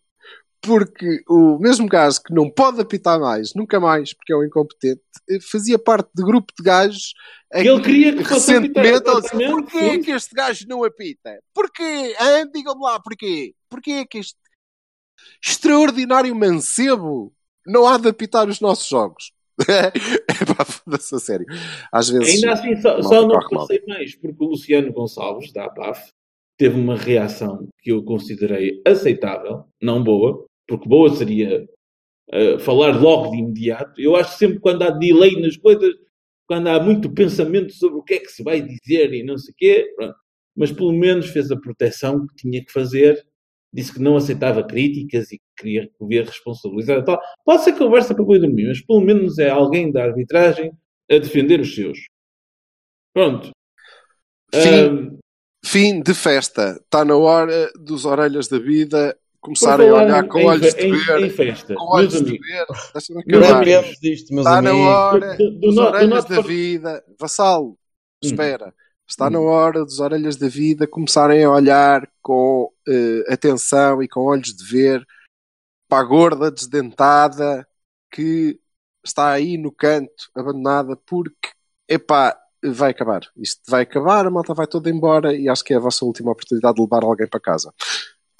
[0.61, 5.01] Porque o mesmo gajo que não pode apitar mais, nunca mais, porque é um incompetente,
[5.31, 7.15] eh, fazia parte de grupo de gajos
[7.55, 10.85] em Ele queria que fosse apitar, recentemente disse, exatamente, porquê é que este gajo não
[10.85, 11.39] apita?
[11.55, 12.15] Porquê?
[12.19, 13.55] Ah, Digam-me lá, porquê?
[13.71, 14.37] Porquê é que este
[15.43, 17.33] extraordinário mancebo
[17.67, 19.33] não há de apitar os nossos jogos?
[19.69, 21.47] é pá, foda-se a sério.
[21.93, 22.35] Às vezes...
[22.35, 26.13] Ainda assim, só, só não passei mais, porque o Luciano Gonçalves, da APAF,
[26.59, 31.67] teve uma reação que eu considerei aceitável, não boa, porque boa seria
[32.33, 34.01] eh, falar logo de imediato.
[34.01, 35.95] Eu acho sempre quando há delay nas coisas,
[36.47, 39.53] quando há muito pensamento sobre o que é que se vai dizer e não sei
[39.53, 40.17] o quê, pronto.
[40.57, 43.25] mas pelo menos fez a proteção que tinha que fazer,
[43.73, 47.21] disse que não aceitava críticas e que queria que o responsabilizar e tal.
[47.45, 50.73] Pode ser conversa para boi dormir, mas pelo menos é alguém da arbitragem
[51.11, 51.99] a defender os seus.
[53.15, 53.51] Pronto.
[54.55, 55.18] Ahm,
[55.65, 56.79] fim de festa.
[56.85, 60.99] Está na hora dos orelhas da vida começarem a olhar com em, olhos em, de
[61.05, 61.21] ver.
[61.25, 62.67] em festa, Com olhos meus de ver.
[62.93, 63.65] Deixa-me acabar.
[64.01, 64.89] disto, meus Está na amigos.
[64.89, 67.05] hora Do- do dos no- orelhas da par- vida.
[67.21, 67.79] Vassalo,
[68.23, 68.75] espera.
[69.09, 69.31] Está Hum.
[69.31, 74.55] na hora dos orelhas da vida começarem a olhar com eh, atenção e com olhos
[74.55, 75.05] de ver
[75.89, 77.67] para a gorda desdentada
[78.13, 78.59] que
[79.05, 81.49] está aí no canto, abandonada, porque,
[81.89, 83.23] epá, vai acabar.
[83.37, 86.33] Isto vai acabar, a malta vai toda embora e acho que é a vossa última
[86.33, 87.73] oportunidade de levar alguém para casa.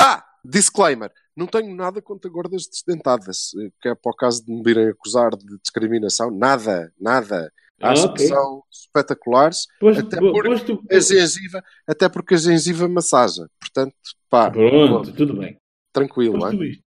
[0.01, 0.25] Ah!
[0.45, 1.11] Disclaimer.
[1.37, 4.89] Não tenho nada contra gordas desdentadas, eh, que é para o caso de me virem
[4.89, 6.31] acusar de discriminação.
[6.31, 7.53] Nada, nada.
[7.83, 8.17] Ah, Acho ok.
[8.17, 12.89] que são espetaculares, Pois, até po- porque pois tu- a gengiva, até porque a gengiva
[12.89, 13.49] massaja.
[13.61, 13.95] Portanto,
[14.31, 15.57] pá, Pronto, tudo bem.
[15.93, 16.83] tranquilo, isto.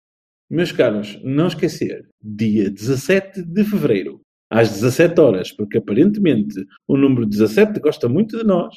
[0.48, 4.20] Meus caros, não esquecer, dia 17 de fevereiro,
[4.50, 8.74] às 17 horas, porque aparentemente o número 17 gosta muito de nós,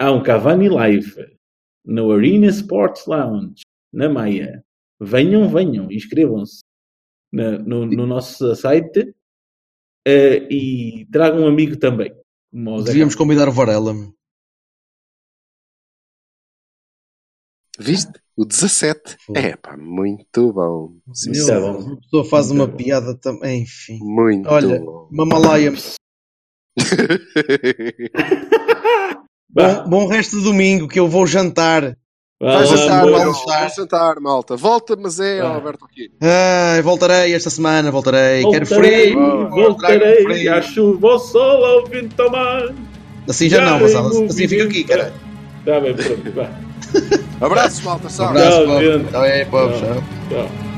[0.00, 1.14] há um Cavani Live
[1.84, 4.64] no Arena Sports Lounge, na Maia.
[5.00, 6.62] Venham, venham, inscrevam-se
[7.32, 9.12] na- no, no nosso site
[10.06, 12.14] eh, e tragam um amigo também.
[12.84, 13.92] Devíamos convidar o Varela.
[17.78, 18.21] Viste?
[18.36, 19.16] O 17.
[19.26, 19.36] Foi.
[19.38, 20.92] É, pá, muito bom.
[21.12, 21.72] Sim, Meu tá senhor.
[21.74, 22.76] Deus, uma pessoa faz Muito uma bom.
[22.76, 23.62] piada também.
[23.62, 23.98] Enfim.
[24.00, 25.08] Muito Olha, bom.
[25.10, 25.72] Mamalaia.
[29.54, 31.94] Bom, bom resto de domingo que eu vou jantar.
[32.40, 33.18] Vai jantar, malta.
[33.26, 33.58] jantar.
[33.60, 34.56] Vai jantar, malta.
[34.56, 35.54] Volta, mas é, Vai.
[35.54, 36.10] Alberto, aqui.
[36.22, 38.42] Ai, voltarei esta semana, voltarei.
[38.50, 39.20] Quero Voltarei, frio.
[39.20, 39.50] Boa.
[39.50, 40.54] voltarei, frio.
[40.54, 42.74] à chuva, ao sol, ao vento, ao mar.
[43.28, 45.12] Assim já não, mas assim fica aqui, cara.
[45.66, 46.71] Tá bem, pronto, vá.
[47.40, 48.08] Abraços, malta.
[48.22, 49.10] Um abraço, gente.
[49.10, 49.78] Tchau, é, Tchau.
[49.78, 50.02] tchau.
[50.28, 50.71] Tchau.